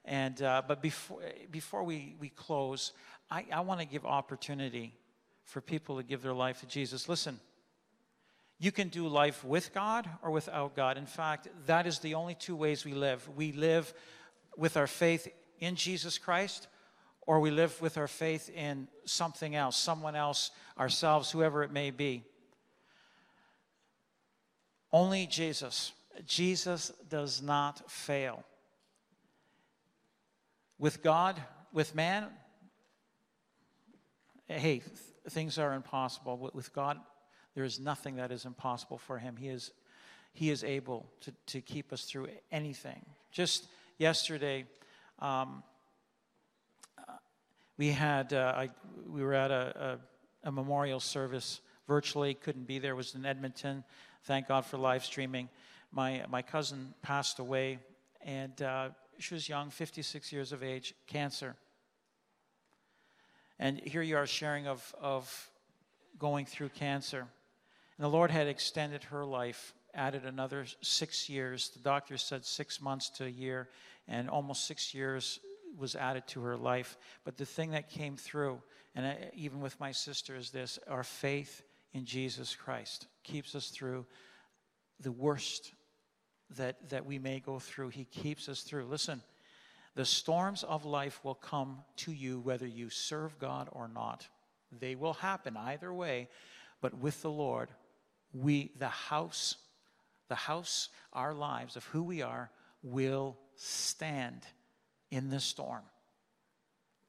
and, 0.07 0.40
uh, 0.40 0.62
but 0.66 0.81
before, 0.81 1.21
before 1.51 1.85
we, 1.85 2.16
we 2.18 2.31
close, 2.31 2.92
I, 3.31 3.45
I 3.53 3.61
want 3.61 3.81
to 3.81 3.87
give 3.87 4.07
opportunity 4.07 4.95
for 5.45 5.61
people 5.61 5.99
to 5.99 6.03
give 6.03 6.23
their 6.23 6.33
life 6.33 6.61
to 6.61 6.66
Jesus. 6.66 7.07
Listen, 7.07 7.38
you 8.62 8.70
can 8.70 8.90
do 8.90 9.09
life 9.09 9.42
with 9.42 9.75
God 9.75 10.09
or 10.22 10.31
without 10.31 10.77
God. 10.77 10.96
In 10.96 11.05
fact, 11.05 11.48
that 11.66 11.85
is 11.85 11.98
the 11.98 12.14
only 12.14 12.37
two 12.37 12.55
ways 12.55 12.85
we 12.85 12.94
live. 12.94 13.29
We 13.35 13.51
live 13.51 13.92
with 14.57 14.77
our 14.77 14.87
faith 14.87 15.27
in 15.59 15.75
Jesus 15.75 16.16
Christ, 16.16 16.68
or 17.27 17.40
we 17.40 17.51
live 17.51 17.83
with 17.83 17.98
our 17.98 18.07
faith 18.07 18.48
in 18.51 18.87
something 19.05 19.57
else, 19.57 19.77
someone 19.77 20.14
else, 20.14 20.53
ourselves, 20.79 21.29
whoever 21.33 21.64
it 21.64 21.72
may 21.72 21.90
be. 21.90 22.22
Only 24.92 25.27
Jesus. 25.27 25.90
Jesus 26.25 26.92
does 27.09 27.42
not 27.42 27.90
fail. 27.90 28.44
With 30.79 31.03
God, 31.03 31.42
with 31.72 31.96
man, 31.96 32.29
hey, 34.46 34.79
th- 34.79 34.85
things 35.31 35.59
are 35.59 35.75
impossible. 35.75 36.48
With 36.55 36.72
God, 36.72 37.01
there 37.54 37.64
is 37.64 37.78
nothing 37.78 38.16
that 38.16 38.32
is 38.32 38.44
impossible 38.44 38.98
for 38.98 39.18
him. 39.18 39.36
He 39.36 39.48
is, 39.48 39.72
he 40.32 40.50
is 40.50 40.64
able 40.64 41.06
to, 41.20 41.32
to 41.46 41.60
keep 41.60 41.92
us 41.92 42.04
through 42.04 42.28
anything. 42.50 43.04
Just 43.30 43.66
yesterday, 43.98 44.64
um, 45.18 45.62
we 47.78 47.88
had, 47.88 48.32
uh, 48.32 48.54
I, 48.56 48.70
we 49.08 49.22
were 49.22 49.34
at 49.34 49.50
a, 49.50 49.98
a, 50.44 50.48
a, 50.48 50.52
memorial 50.52 51.00
service 51.00 51.60
virtually, 51.86 52.34
couldn't 52.34 52.66
be 52.66 52.78
there, 52.78 52.94
was 52.94 53.14
in 53.14 53.24
Edmonton. 53.24 53.84
Thank 54.24 54.48
God 54.48 54.64
for 54.64 54.76
live 54.76 55.04
streaming. 55.04 55.48
My, 55.90 56.24
my 56.30 56.42
cousin 56.42 56.94
passed 57.02 57.38
away, 57.38 57.78
and 58.24 58.60
uh, 58.62 58.90
she 59.18 59.34
was 59.34 59.48
young, 59.48 59.70
56 59.70 60.32
years 60.32 60.52
of 60.52 60.62
age, 60.62 60.94
cancer. 61.06 61.56
And 63.58 63.80
here 63.80 64.02
you 64.02 64.16
are 64.16 64.26
sharing 64.26 64.66
of, 64.66 64.94
of 65.00 65.50
going 66.18 66.46
through 66.46 66.70
cancer. 66.70 67.26
And 68.02 68.10
the 68.10 68.16
Lord 68.16 68.32
had 68.32 68.48
extended 68.48 69.04
her 69.04 69.24
life, 69.24 69.74
added 69.94 70.24
another 70.24 70.66
six 70.80 71.28
years. 71.28 71.68
The 71.68 71.78
doctor 71.78 72.18
said 72.18 72.44
six 72.44 72.80
months 72.80 73.08
to 73.10 73.26
a 73.26 73.28
year, 73.28 73.68
and 74.08 74.28
almost 74.28 74.66
six 74.66 74.92
years 74.92 75.38
was 75.78 75.94
added 75.94 76.26
to 76.26 76.40
her 76.40 76.56
life. 76.56 76.96
But 77.24 77.36
the 77.36 77.46
thing 77.46 77.70
that 77.70 77.88
came 77.88 78.16
through, 78.16 78.60
and 78.96 79.06
I, 79.06 79.30
even 79.34 79.60
with 79.60 79.78
my 79.78 79.92
sister, 79.92 80.34
is 80.34 80.50
this 80.50 80.80
our 80.88 81.04
faith 81.04 81.62
in 81.92 82.04
Jesus 82.04 82.56
Christ 82.56 83.06
keeps 83.22 83.54
us 83.54 83.68
through 83.68 84.04
the 84.98 85.12
worst 85.12 85.72
that, 86.56 86.88
that 86.88 87.06
we 87.06 87.20
may 87.20 87.38
go 87.38 87.60
through. 87.60 87.90
He 87.90 88.06
keeps 88.06 88.48
us 88.48 88.62
through. 88.62 88.86
Listen, 88.86 89.22
the 89.94 90.04
storms 90.04 90.64
of 90.64 90.84
life 90.84 91.20
will 91.22 91.36
come 91.36 91.84
to 91.98 92.10
you 92.10 92.40
whether 92.40 92.66
you 92.66 92.90
serve 92.90 93.38
God 93.38 93.68
or 93.70 93.86
not. 93.86 94.26
They 94.76 94.96
will 94.96 95.14
happen 95.14 95.56
either 95.56 95.94
way, 95.94 96.28
but 96.80 96.98
with 96.98 97.22
the 97.22 97.30
Lord, 97.30 97.68
we, 98.33 98.73
the 98.79 98.88
house, 98.88 99.57
the 100.29 100.35
house, 100.35 100.88
our 101.12 101.35
lives 101.35 101.77
of 101.77 101.85
who 101.87 102.03
we 102.03 102.23
are, 102.23 102.51
will 102.83 103.37
stand 103.57 104.42
in 105.11 105.31
the 105.31 105.40
storm. 105.40 105.83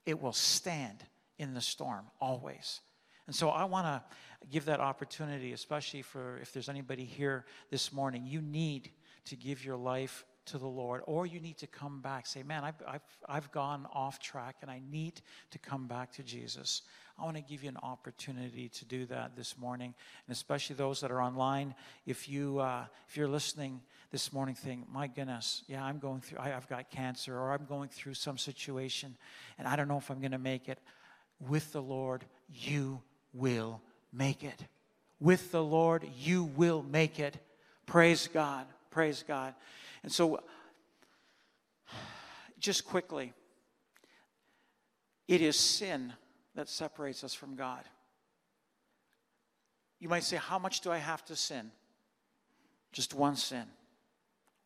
It 0.05 0.21
will 0.21 0.33
stand 0.33 0.97
in 1.39 1.53
the 1.53 1.61
storm 1.61 2.05
always. 2.19 2.81
And 3.27 3.35
so 3.35 3.49
I 3.49 3.63
want 3.63 3.85
to 3.85 4.03
give 4.51 4.65
that 4.65 4.81
opportunity, 4.81 5.53
especially 5.53 6.01
for 6.01 6.37
if 6.41 6.51
there's 6.51 6.69
anybody 6.69 7.05
here 7.05 7.45
this 7.69 7.93
morning, 7.93 8.25
you 8.25 8.41
need 8.41 8.91
to 9.25 9.35
give 9.35 9.63
your 9.63 9.77
life 9.77 10.25
to 10.45 10.57
the 10.57 10.67
Lord, 10.67 11.01
or 11.05 11.25
you 11.25 11.39
need 11.39 11.57
to 11.59 11.67
come 11.67 12.01
back. 12.01 12.27
Say, 12.27 12.43
man, 12.43 12.65
I've, 12.65 12.81
I've, 12.85 13.01
I've 13.29 13.51
gone 13.51 13.87
off 13.93 14.19
track 14.19 14.57
and 14.61 14.69
I 14.69 14.81
need 14.91 15.21
to 15.51 15.59
come 15.59 15.87
back 15.87 16.11
to 16.13 16.23
Jesus. 16.23 16.81
I 17.17 17.25
want 17.25 17.37
to 17.37 17.43
give 17.43 17.63
you 17.63 17.69
an 17.69 17.77
opportunity 17.83 18.69
to 18.69 18.85
do 18.85 19.05
that 19.05 19.35
this 19.35 19.57
morning, 19.57 19.93
and 20.27 20.33
especially 20.33 20.75
those 20.75 21.01
that 21.01 21.11
are 21.11 21.21
online. 21.21 21.75
If 22.07 22.27
you 22.27 22.59
uh, 22.59 22.85
if 23.07 23.15
you're 23.15 23.27
listening 23.27 23.81
this 24.11 24.33
morning, 24.33 24.55
think, 24.55 24.91
my 24.91 25.07
goodness, 25.07 25.63
yeah, 25.67 25.83
I'm 25.83 25.99
going 25.99 26.21
through. 26.21 26.39
I, 26.39 26.55
I've 26.55 26.67
got 26.67 26.89
cancer, 26.89 27.37
or 27.37 27.51
I'm 27.51 27.65
going 27.65 27.89
through 27.89 28.15
some 28.15 28.37
situation, 28.37 29.15
and 29.59 29.67
I 29.67 29.75
don't 29.75 29.87
know 29.87 29.97
if 29.97 30.09
I'm 30.09 30.19
going 30.19 30.31
to 30.31 30.39
make 30.39 30.67
it. 30.67 30.79
With 31.39 31.71
the 31.71 31.81
Lord, 31.81 32.25
you 32.51 33.01
will 33.31 33.81
make 34.11 34.43
it. 34.43 34.65
With 35.19 35.51
the 35.51 35.63
Lord, 35.63 36.07
you 36.19 36.43
will 36.43 36.81
make 36.81 37.19
it. 37.19 37.37
Praise 37.85 38.27
God. 38.27 38.65
Praise 38.89 39.23
God. 39.27 39.53
And 40.01 40.11
so, 40.11 40.39
just 42.59 42.85
quickly, 42.85 43.33
it 45.27 45.41
is 45.41 45.57
sin 45.57 46.13
that 46.55 46.69
separates 46.69 47.23
us 47.23 47.33
from 47.33 47.55
God. 47.55 47.83
You 49.99 50.09
might 50.09 50.23
say, 50.23 50.37
How 50.37 50.59
much 50.59 50.81
do 50.81 50.91
I 50.91 50.97
have 50.97 51.23
to 51.25 51.35
sin? 51.35 51.71
Just 52.91 53.13
one 53.13 53.35
sin. 53.35 53.65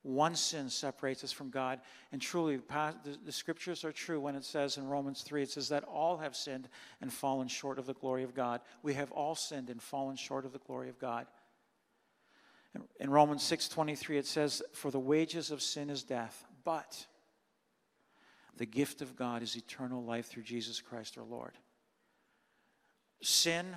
One 0.04 0.36
sin 0.36 0.70
separates 0.70 1.24
us 1.24 1.32
from 1.32 1.50
God. 1.50 1.82
And 2.12 2.22
truly, 2.22 2.58
the, 2.58 3.32
scriptures 3.32 3.84
are 3.84 3.92
true 3.92 4.22
when 4.22 4.36
it 4.36 4.46
says 4.46 4.78
in 4.78 4.88
Romans 4.88 5.22
3, 5.22 5.44
it 5.44 5.52
says 5.52 5.70
that 5.70 5.84
all 5.84 6.18
have 6.18 6.36
sinned 6.36 6.70
and 7.02 7.12
fallen 7.12 7.48
short 7.50 7.78
of 7.78 7.86
the 7.86 7.94
glory 7.94 8.24
of 8.24 8.34
God. 8.34 8.62
We 8.84 8.94
have 8.94 9.12
all 9.12 9.36
sinned 9.36 9.70
and 9.70 9.82
fallen 9.82 10.16
short 10.16 10.46
of 10.46 10.54
the 10.54 10.60
glory 10.60 10.90
of 10.90 10.98
God. 10.98 11.28
In 13.00 13.10
Romans 13.10 13.44
6:23 13.44 14.18
it 14.18 14.28
says 14.28 14.62
for 14.72 14.92
the 14.92 15.00
wages 15.00 15.52
of 15.52 15.62
sin 15.62 15.90
is 15.90 16.04
death, 16.04 16.46
but 16.64 17.08
the 18.56 18.66
gift 18.66 19.02
of 19.02 19.16
God 19.16 19.42
is 19.42 19.56
eternal 19.56 20.04
life 20.04 20.28
through 20.28 20.44
Jesus 20.44 20.80
Christ 20.80 21.18
our 21.18 21.24
Lord. 21.24 21.58
Sin 23.22 23.76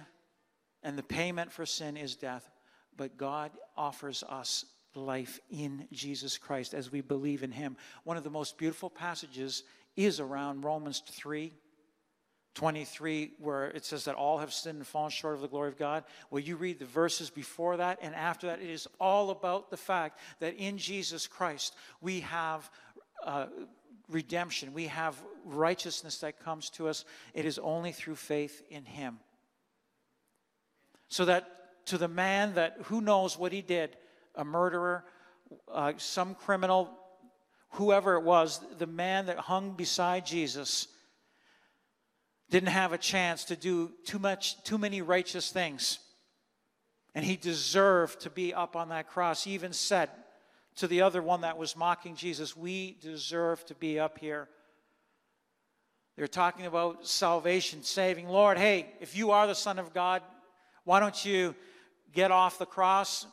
and 0.83 0.97
the 0.97 1.03
payment 1.03 1.53
for 1.53 1.67
sin 1.67 1.97
is 1.97 2.17
death, 2.17 2.49
but 2.97 3.17
God 3.17 3.51
offers 3.77 4.23
us 4.29 4.65
life 4.95 5.41
in 5.51 5.87
Jesus 5.93 6.39
Christ 6.39 6.75
as 6.75 6.91
we 6.91 7.01
believe 7.01 7.43
in 7.43 7.53
him. 7.53 7.77
One 8.05 8.17
of 8.17 8.25
the 8.25 8.31
most 8.31 8.59
beautiful 8.59 8.91
passages 8.91 9.63
is 9.97 10.21
around 10.21 10.65
Romans 10.65 11.03
3 11.07 11.53
23, 12.57 13.31
where 13.39 13.69
it 13.69 13.85
says 13.85 14.05
that 14.05 14.17
all 14.17 14.39
have 14.39 14.53
sinned 14.53 14.79
and 14.79 14.87
fallen 14.87 15.11
short 15.11 15.37
of 15.37 15.41
the 15.41 15.47
glory 15.47 15.69
of 15.69 15.79
God. 15.79 16.03
Well, 16.31 16.41
you 16.41 16.57
read 16.57 16.81
the 16.81 16.85
verses 16.85 17.31
before 17.31 17.77
that 17.77 18.01
and 18.03 18.13
after 18.13 18.49
that, 18.49 18.61
it 18.61 18.69
is 18.69 18.89
all 18.99 19.31
about 19.31 19.71
the 19.71 19.77
fact 19.77 20.19
that 20.41 20.57
in 20.57 20.77
Jesus 20.77 21.29
Christ 21.29 21.77
we 22.01 22.21
have 22.21 22.69
uh, 23.25 23.47
redemption, 24.09 24.75
we 24.75 24.87
have 24.87 25.17
righteousness 25.45 26.19
that 26.19 26.43
comes 26.43 26.71
to 26.71 26.89
us. 26.89 27.05
It 27.35 27.45
is 27.45 27.59
only 27.59 27.93
through 27.93 28.17
faith 28.17 28.63
in 28.69 28.85
Him. 28.85 29.21
So 31.11 31.27
that 31.27 31.47
to 31.87 31.99
the 31.99 32.09
man 32.09 32.55
that 32.55 32.77
who 32.85 33.01
knows 33.01 33.37
what 33.37 33.53
he 33.53 33.63
did, 33.63 33.97
a 34.37 34.45
murderer, 34.45 35.05
uh, 35.71 35.93
some 35.99 36.37
criminal, 36.37 36.89
whoever 37.71 38.15
it 38.15 38.23
was, 38.23 38.61
the 38.79 38.87
man 38.87 39.27
that 39.27 39.39
hung 39.39 39.73
beside 39.73 40.25
Jesus 40.25 40.87
didn't 42.49 42.69
have 42.69 42.93
a 42.93 42.99
chance 42.99 43.45
to 43.47 43.57
do 43.57 43.91
too 44.05 44.21
much 44.21 44.63
too 44.63 44.79
many 44.79 45.03
righteous 45.03 45.51
things. 45.51 45.99
And 47.15 47.25
he 47.25 47.37
deserved 47.37 48.21
to 48.21 48.31
be 48.31 48.55
up 48.55 48.77
on 48.77 48.91
that 48.91 49.09
cross. 49.09 49.43
He 49.43 49.53
even 49.53 49.73
said 49.73 50.11
to 50.77 50.87
the 50.87 51.03
other 51.03 51.21
one 51.21 51.41
that 51.41 51.59
was 51.59 51.77
mocking 51.77 52.15
jesus 52.15 52.57
we 52.57 52.97
deserve 53.01 53.65
to 53.67 53.75
be 53.75 53.99
up 53.99 54.19
here. 54.19 54.49
They're 56.17 56.29
talking 56.29 56.67
about 56.67 57.07
salvation 57.07 57.83
saving. 57.83 58.29
Lord 58.29 58.59
hey 58.59 58.87
if 59.01 59.17
you 59.17 59.33
are 59.33 59.49
the 59.49 59.57
son 59.57 59.81
of 59.81 59.93
god 59.93 60.23
why 60.91 60.99
don't 60.99 61.25
you 61.25 61.55
get 62.13 62.33
off 62.33 62.59
the 62.59 62.67
cross 62.67 63.25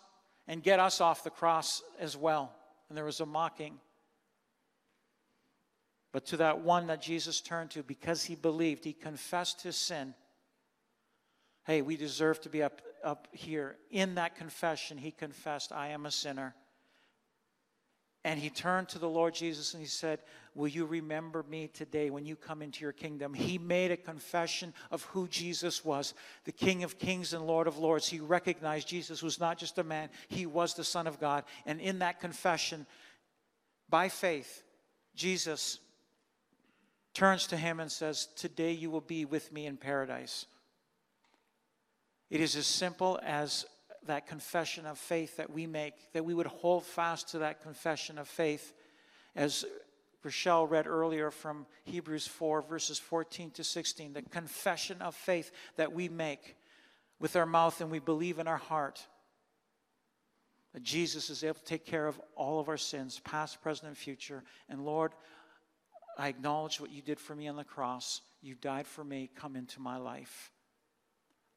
and 0.47 0.61
get 0.61 0.79
us 0.79 1.01
off 1.01 1.23
the 1.23 1.31
cross 1.31 1.81
as 1.99 2.15
well 2.15 2.53
and 2.87 2.95
there 2.97 3.05
was 3.05 3.19
a 3.19 3.25
mocking 3.25 3.79
but 6.17 6.25
to 6.27 6.37
that 6.37 6.61
one 6.61 6.87
that 6.87 7.01
Jesus 7.01 7.41
turned 7.41 7.71
to 7.71 7.83
because 7.83 8.23
he 8.23 8.35
believed, 8.35 8.83
he 8.85 8.93
confessed 8.93 9.61
his 9.61 9.75
sin. 9.75 10.15
Hey, 11.65 11.81
we 11.81 11.97
deserve 11.97 12.41
to 12.41 12.49
be 12.49 12.63
up, 12.63 12.81
up 13.03 13.27
here. 13.31 13.75
In 13.91 14.15
that 14.15 14.35
confession, 14.35 14.97
he 14.97 15.11
confessed, 15.11 15.71
I 15.71 15.89
am 15.89 16.05
a 16.05 16.11
sinner. 16.11 16.55
And 18.27 18.37
he 18.37 18.49
turned 18.49 18.89
to 18.89 18.99
the 18.99 19.07
Lord 19.07 19.33
Jesus 19.33 19.73
and 19.73 19.81
he 19.81 19.87
said, 19.87 20.19
Will 20.53 20.67
you 20.67 20.85
remember 20.85 21.45
me 21.49 21.69
today 21.69 22.09
when 22.09 22.25
you 22.25 22.35
come 22.35 22.61
into 22.61 22.81
your 22.81 22.91
kingdom? 22.91 23.33
He 23.33 23.57
made 23.57 23.89
a 23.89 23.95
confession 23.95 24.73
of 24.91 25.03
who 25.03 25.29
Jesus 25.29 25.85
was, 25.85 26.13
the 26.43 26.51
King 26.51 26.83
of 26.83 26.99
kings 26.99 27.33
and 27.33 27.47
Lord 27.47 27.67
of 27.67 27.77
lords. 27.77 28.05
He 28.05 28.19
recognized 28.19 28.89
Jesus 28.89 29.23
was 29.23 29.39
not 29.39 29.57
just 29.57 29.77
a 29.77 29.83
man, 29.85 30.09
he 30.27 30.45
was 30.45 30.73
the 30.73 30.83
Son 30.83 31.07
of 31.07 31.21
God. 31.21 31.45
And 31.65 31.79
in 31.79 31.99
that 31.99 32.19
confession, 32.19 32.85
by 33.89 34.09
faith, 34.09 34.61
Jesus 35.15 35.79
turns 37.13 37.47
to 37.47 37.55
him 37.55 37.79
and 37.79 37.89
says, 37.89 38.27
Today 38.35 38.73
you 38.73 38.91
will 38.91 38.99
be 38.99 39.23
with 39.23 39.53
me 39.53 39.67
in 39.67 39.77
paradise. 39.77 40.47
It 42.29 42.41
is 42.41 42.57
as 42.57 42.67
simple 42.67 43.21
as 43.23 43.65
that 44.05 44.27
confession 44.27 44.85
of 44.85 44.97
faith 44.97 45.37
that 45.37 45.51
we 45.51 45.67
make, 45.67 45.93
that 46.13 46.25
we 46.25 46.33
would 46.33 46.47
hold 46.47 46.83
fast 46.83 47.29
to 47.29 47.39
that 47.39 47.61
confession 47.61 48.17
of 48.17 48.27
faith. 48.27 48.73
As 49.35 49.65
Rochelle 50.23 50.67
read 50.67 50.87
earlier 50.87 51.31
from 51.31 51.65
Hebrews 51.85 52.27
4, 52.27 52.61
verses 52.61 52.99
14 52.99 53.51
to 53.51 53.63
16, 53.63 54.13
the 54.13 54.21
confession 54.21 55.01
of 55.01 55.15
faith 55.15 55.51
that 55.75 55.93
we 55.93 56.09
make 56.09 56.55
with 57.19 57.35
our 57.35 57.45
mouth 57.45 57.81
and 57.81 57.89
we 57.89 57.99
believe 57.99 58.39
in 58.39 58.47
our 58.47 58.57
heart 58.57 59.05
that 60.73 60.83
Jesus 60.83 61.29
is 61.29 61.43
able 61.43 61.55
to 61.55 61.63
take 61.63 61.85
care 61.85 62.07
of 62.07 62.21
all 62.35 62.59
of 62.59 62.69
our 62.69 62.77
sins, 62.77 63.19
past, 63.23 63.61
present, 63.61 63.87
and 63.87 63.97
future. 63.97 64.43
And 64.69 64.85
Lord, 64.85 65.13
I 66.17 66.27
acknowledge 66.27 66.79
what 66.79 66.91
you 66.91 67.01
did 67.01 67.19
for 67.19 67.35
me 67.35 67.47
on 67.47 67.55
the 67.55 67.63
cross. 67.63 68.21
You 68.41 68.53
died 68.53 68.85
for 68.85 69.03
me. 69.03 69.29
Come 69.35 69.55
into 69.55 69.79
my 69.79 69.97
life. 69.97 70.51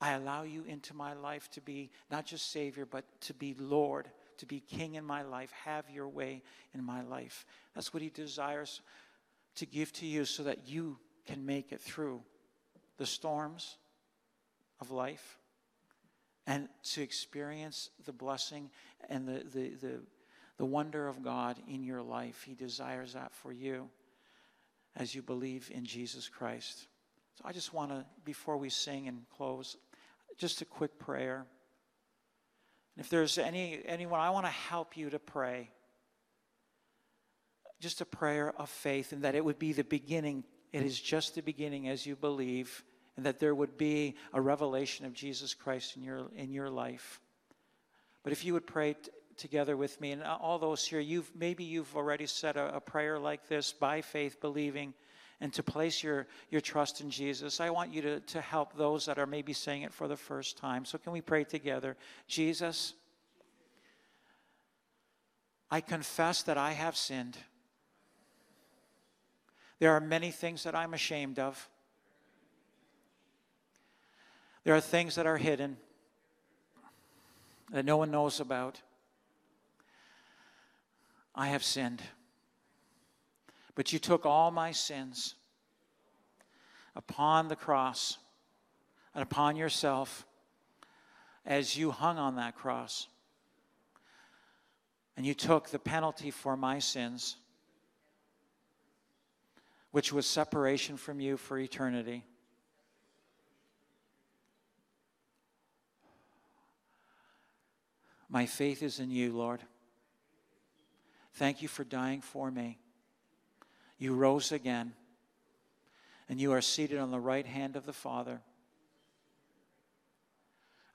I 0.01 0.12
allow 0.12 0.42
you 0.42 0.64
into 0.64 0.94
my 0.94 1.12
life 1.12 1.51
to 1.53 1.61
be 1.61 1.90
not 2.11 2.24
just 2.24 2.51
Savior, 2.51 2.86
but 2.86 3.05
to 3.22 3.34
be 3.34 3.55
Lord, 3.59 4.09
to 4.38 4.46
be 4.46 4.61
King 4.61 4.94
in 4.94 5.05
my 5.05 5.22
life. 5.22 5.53
Have 5.64 5.90
your 5.90 6.09
way 6.09 6.42
in 6.74 6.82
my 6.82 7.03
life. 7.03 7.44
That's 7.74 7.92
what 7.92 8.03
He 8.03 8.09
desires 8.09 8.80
to 9.57 9.66
give 9.66 9.92
to 9.94 10.07
you 10.07 10.24
so 10.24 10.44
that 10.44 10.66
you 10.68 10.98
can 11.26 11.44
make 11.44 11.72
it 11.72 11.80
through 11.80 12.22
the 12.96 13.07
storms 13.07 13.76
of 14.80 14.90
life 14.90 15.38
and 16.46 16.68
to 16.82 17.03
experience 17.03 17.90
the 18.07 18.12
blessing 18.12 18.70
and 19.09 19.28
the, 19.28 19.44
the, 19.53 19.68
the, 19.80 20.01
the 20.57 20.64
wonder 20.64 21.09
of 21.09 21.22
God 21.22 21.59
in 21.68 21.84
your 21.84 22.03
life. 22.03 22.42
He 22.46 22.55
desires 22.55 23.12
that 23.12 23.34
for 23.34 23.53
you 23.53 23.88
as 24.96 25.14
you 25.14 25.22
believe 25.22 25.70
in 25.72 25.84
Jesus 25.84 26.28
Christ. 26.28 26.86
So 27.36 27.44
I 27.44 27.53
just 27.53 27.72
want 27.72 27.90
to, 27.90 28.05
before 28.24 28.57
we 28.57 28.70
sing 28.70 29.07
and 29.07 29.22
close, 29.36 29.76
just 30.41 30.62
a 30.62 30.64
quick 30.64 30.99
prayer. 30.99 31.45
And 32.97 33.05
if 33.05 33.11
there's 33.11 33.36
any 33.38 33.80
anyone, 33.84 34.18
I 34.18 34.30
want 34.30 34.47
to 34.47 34.51
help 34.51 34.97
you 34.97 35.11
to 35.11 35.18
pray. 35.18 35.70
Just 37.78 38.01
a 38.01 38.07
prayer 38.07 38.53
of 38.57 38.68
faith, 38.68 39.12
and 39.12 39.22
that 39.22 39.34
it 39.34 39.45
would 39.45 39.59
be 39.59 39.72
the 39.72 39.84
beginning. 39.84 40.45
It 40.72 40.82
is 40.82 40.99
just 40.99 41.34
the 41.34 41.43
beginning 41.43 41.88
as 41.88 42.07
you 42.07 42.16
believe, 42.16 42.84
and 43.16 43.26
that 43.26 43.38
there 43.38 43.55
would 43.55 43.76
be 43.76 44.16
a 44.32 44.41
revelation 44.41 45.05
of 45.05 45.12
Jesus 45.12 45.55
Christ 45.55 45.97
in 45.97 46.03
your 46.03 46.30
in 46.34 46.53
your 46.53 46.70
life. 46.70 47.20
But 48.22 48.32
if 48.32 48.45
you 48.45 48.55
would 48.55 48.66
pray 48.66 48.95
t- 48.95 49.11
together 49.36 49.76
with 49.76 50.01
me, 50.01 50.12
and 50.12 50.22
all 50.22 50.59
those 50.59 50.86
here, 50.86 51.01
you've 51.01 51.30
maybe 51.34 51.64
you've 51.64 51.95
already 51.95 52.26
said 52.26 52.57
a, 52.57 52.76
a 52.76 52.80
prayer 52.80 53.18
like 53.18 53.47
this 53.47 53.72
by 53.72 54.01
faith, 54.01 54.41
believing 54.41 54.95
and 55.41 55.53
to 55.55 55.62
place 55.62 56.03
your, 56.03 56.26
your 56.51 56.61
trust 56.61 57.01
in 57.01 57.11
Jesus, 57.11 57.61
I 57.61 57.70
want 57.70 57.93
you 57.93 58.03
to, 58.03 58.20
to 58.20 58.41
help 58.41 58.76
those 58.76 59.07
that 59.07 59.18
are 59.18 59.26
maybe 59.26 59.53
saying 59.53 59.82
it 59.82 59.93
for 59.93 60.07
the 60.07 60.16
first 60.16 60.59
time. 60.59 60.84
So, 60.84 60.99
can 60.99 61.12
we 61.12 61.22
pray 61.22 61.45
together? 61.45 61.97
Jesus, 62.26 62.95
I 65.70 65.80
confess 65.80 66.43
that 66.43 66.59
I 66.59 66.72
have 66.72 66.97
sinned. 66.97 67.38
There 69.78 69.93
are 69.93 70.01
many 70.01 70.30
things 70.30 70.64
that 70.64 70.74
I'm 70.74 70.93
ashamed 70.93 71.38
of. 71.38 71.68
There 74.64 74.74
are 74.74 74.80
things 74.80 75.14
that 75.14 75.26
are 75.26 75.38
hidden 75.38 75.78
that 77.70 77.86
no 77.86 77.97
one 77.97 78.11
knows 78.11 78.41
about. 78.41 78.82
I 81.34 81.47
have 81.49 81.64
sinned. 81.64 82.03
But 83.74 83.92
you 83.92 83.98
took 83.98 84.26
all 84.26 84.50
my 84.50 84.72
sins 84.72 85.34
upon 86.96 87.48
the 87.48 87.56
cross 87.56 88.18
and 89.14 89.22
upon 89.22 89.56
yourself 89.56 90.26
as 91.46 91.76
you 91.76 91.90
hung 91.90 92.18
on 92.18 92.36
that 92.36 92.56
cross. 92.56 93.08
And 95.16 95.26
you 95.26 95.34
took 95.34 95.68
the 95.68 95.78
penalty 95.78 96.30
for 96.30 96.56
my 96.56 96.78
sins, 96.78 97.36
which 99.90 100.12
was 100.12 100.26
separation 100.26 100.96
from 100.96 101.20
you 101.20 101.36
for 101.36 101.58
eternity. 101.58 102.24
My 108.28 108.46
faith 108.46 108.82
is 108.82 109.00
in 109.00 109.10
you, 109.10 109.32
Lord. 109.32 109.60
Thank 111.34 111.62
you 111.62 111.68
for 111.68 111.82
dying 111.82 112.20
for 112.20 112.50
me. 112.50 112.78
You 114.01 114.14
rose 114.14 114.51
again, 114.51 114.94
and 116.26 116.40
you 116.40 116.53
are 116.53 116.62
seated 116.62 116.98
on 116.98 117.11
the 117.11 117.20
right 117.20 117.44
hand 117.44 117.76
of 117.76 117.84
the 117.84 117.92
Father. 117.92 118.40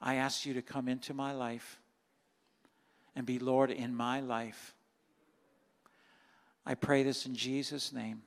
I 0.01 0.15
ask 0.15 0.43
you 0.43 0.55
to 0.55 0.63
come 0.63 0.87
into 0.87 1.13
my 1.13 1.31
life 1.31 1.79
and 3.15 3.23
be 3.23 3.37
Lord 3.37 3.69
in 3.69 3.95
my 3.95 4.21
life. 4.21 4.73
I 6.65 6.73
pray 6.73 7.03
this 7.03 7.27
in 7.27 7.35
Jesus' 7.35 7.93
name. 7.93 8.23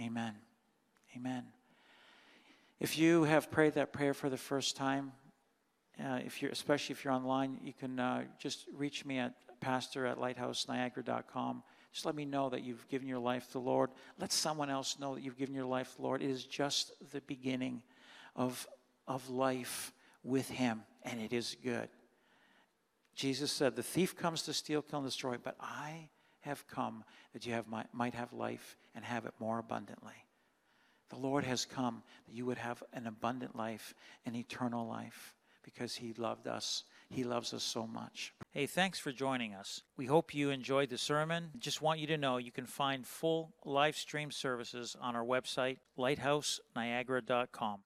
Amen. 0.00 0.36
Amen. 1.16 1.46
If 2.78 2.96
you 2.96 3.24
have 3.24 3.50
prayed 3.50 3.74
that 3.74 3.92
prayer 3.92 4.14
for 4.14 4.30
the 4.30 4.36
first 4.36 4.76
time, 4.76 5.10
uh, 6.00 6.20
if 6.24 6.40
you're, 6.40 6.52
especially 6.52 6.92
if 6.92 7.04
you're 7.04 7.12
online, 7.12 7.58
you 7.60 7.72
can 7.72 7.98
uh, 7.98 8.22
just 8.38 8.66
reach 8.72 9.04
me 9.04 9.18
at 9.18 9.34
pastor 9.60 10.06
at 10.06 10.18
lighthouseniagara.com. 10.18 11.64
Just 11.94 12.06
let 12.06 12.16
me 12.16 12.24
know 12.24 12.50
that 12.50 12.64
you've 12.64 12.86
given 12.88 13.06
your 13.06 13.20
life 13.20 13.46
to 13.46 13.52
the 13.52 13.60
Lord. 13.60 13.90
Let 14.18 14.32
someone 14.32 14.68
else 14.68 14.98
know 14.98 15.14
that 15.14 15.22
you've 15.22 15.38
given 15.38 15.54
your 15.54 15.64
life 15.64 15.92
to 15.92 15.96
the 15.96 16.02
Lord. 16.02 16.22
It 16.22 16.28
is 16.30 16.44
just 16.44 16.92
the 17.12 17.20
beginning 17.20 17.82
of, 18.34 18.66
of 19.06 19.30
life 19.30 19.92
with 20.24 20.50
Him, 20.50 20.82
and 21.04 21.20
it 21.20 21.32
is 21.32 21.56
good. 21.62 21.88
Jesus 23.14 23.52
said, 23.52 23.76
The 23.76 23.82
thief 23.84 24.16
comes 24.16 24.42
to 24.42 24.52
steal, 24.52 24.82
kill, 24.82 24.98
and 24.98 25.06
destroy, 25.06 25.36
but 25.40 25.54
I 25.60 26.08
have 26.40 26.66
come 26.66 27.04
that 27.32 27.46
you 27.46 27.52
have, 27.52 27.66
might 27.92 28.14
have 28.14 28.32
life 28.32 28.76
and 28.96 29.04
have 29.04 29.24
it 29.24 29.34
more 29.38 29.60
abundantly. 29.60 30.26
The 31.10 31.16
Lord 31.16 31.44
has 31.44 31.64
come 31.64 32.02
that 32.26 32.34
you 32.34 32.44
would 32.44 32.58
have 32.58 32.82
an 32.92 33.06
abundant 33.06 33.54
life, 33.54 33.94
an 34.26 34.34
eternal 34.34 34.88
life, 34.88 35.36
because 35.62 35.94
He 35.94 36.12
loved 36.14 36.48
us 36.48 36.82
he 37.14 37.24
loves 37.24 37.54
us 37.54 37.62
so 37.62 37.86
much. 37.86 38.34
Hey, 38.50 38.66
thanks 38.66 38.98
for 38.98 39.12
joining 39.12 39.54
us. 39.54 39.82
We 39.96 40.06
hope 40.06 40.34
you 40.34 40.50
enjoyed 40.50 40.90
the 40.90 40.98
sermon. 40.98 41.50
Just 41.58 41.80
want 41.80 42.00
you 42.00 42.06
to 42.08 42.18
know 42.18 42.36
you 42.36 42.52
can 42.52 42.66
find 42.66 43.06
full 43.06 43.54
live 43.64 43.96
stream 43.96 44.30
services 44.30 44.96
on 45.00 45.14
our 45.14 45.24
website, 45.24 45.78
lighthouseniagara.com. 45.98 47.80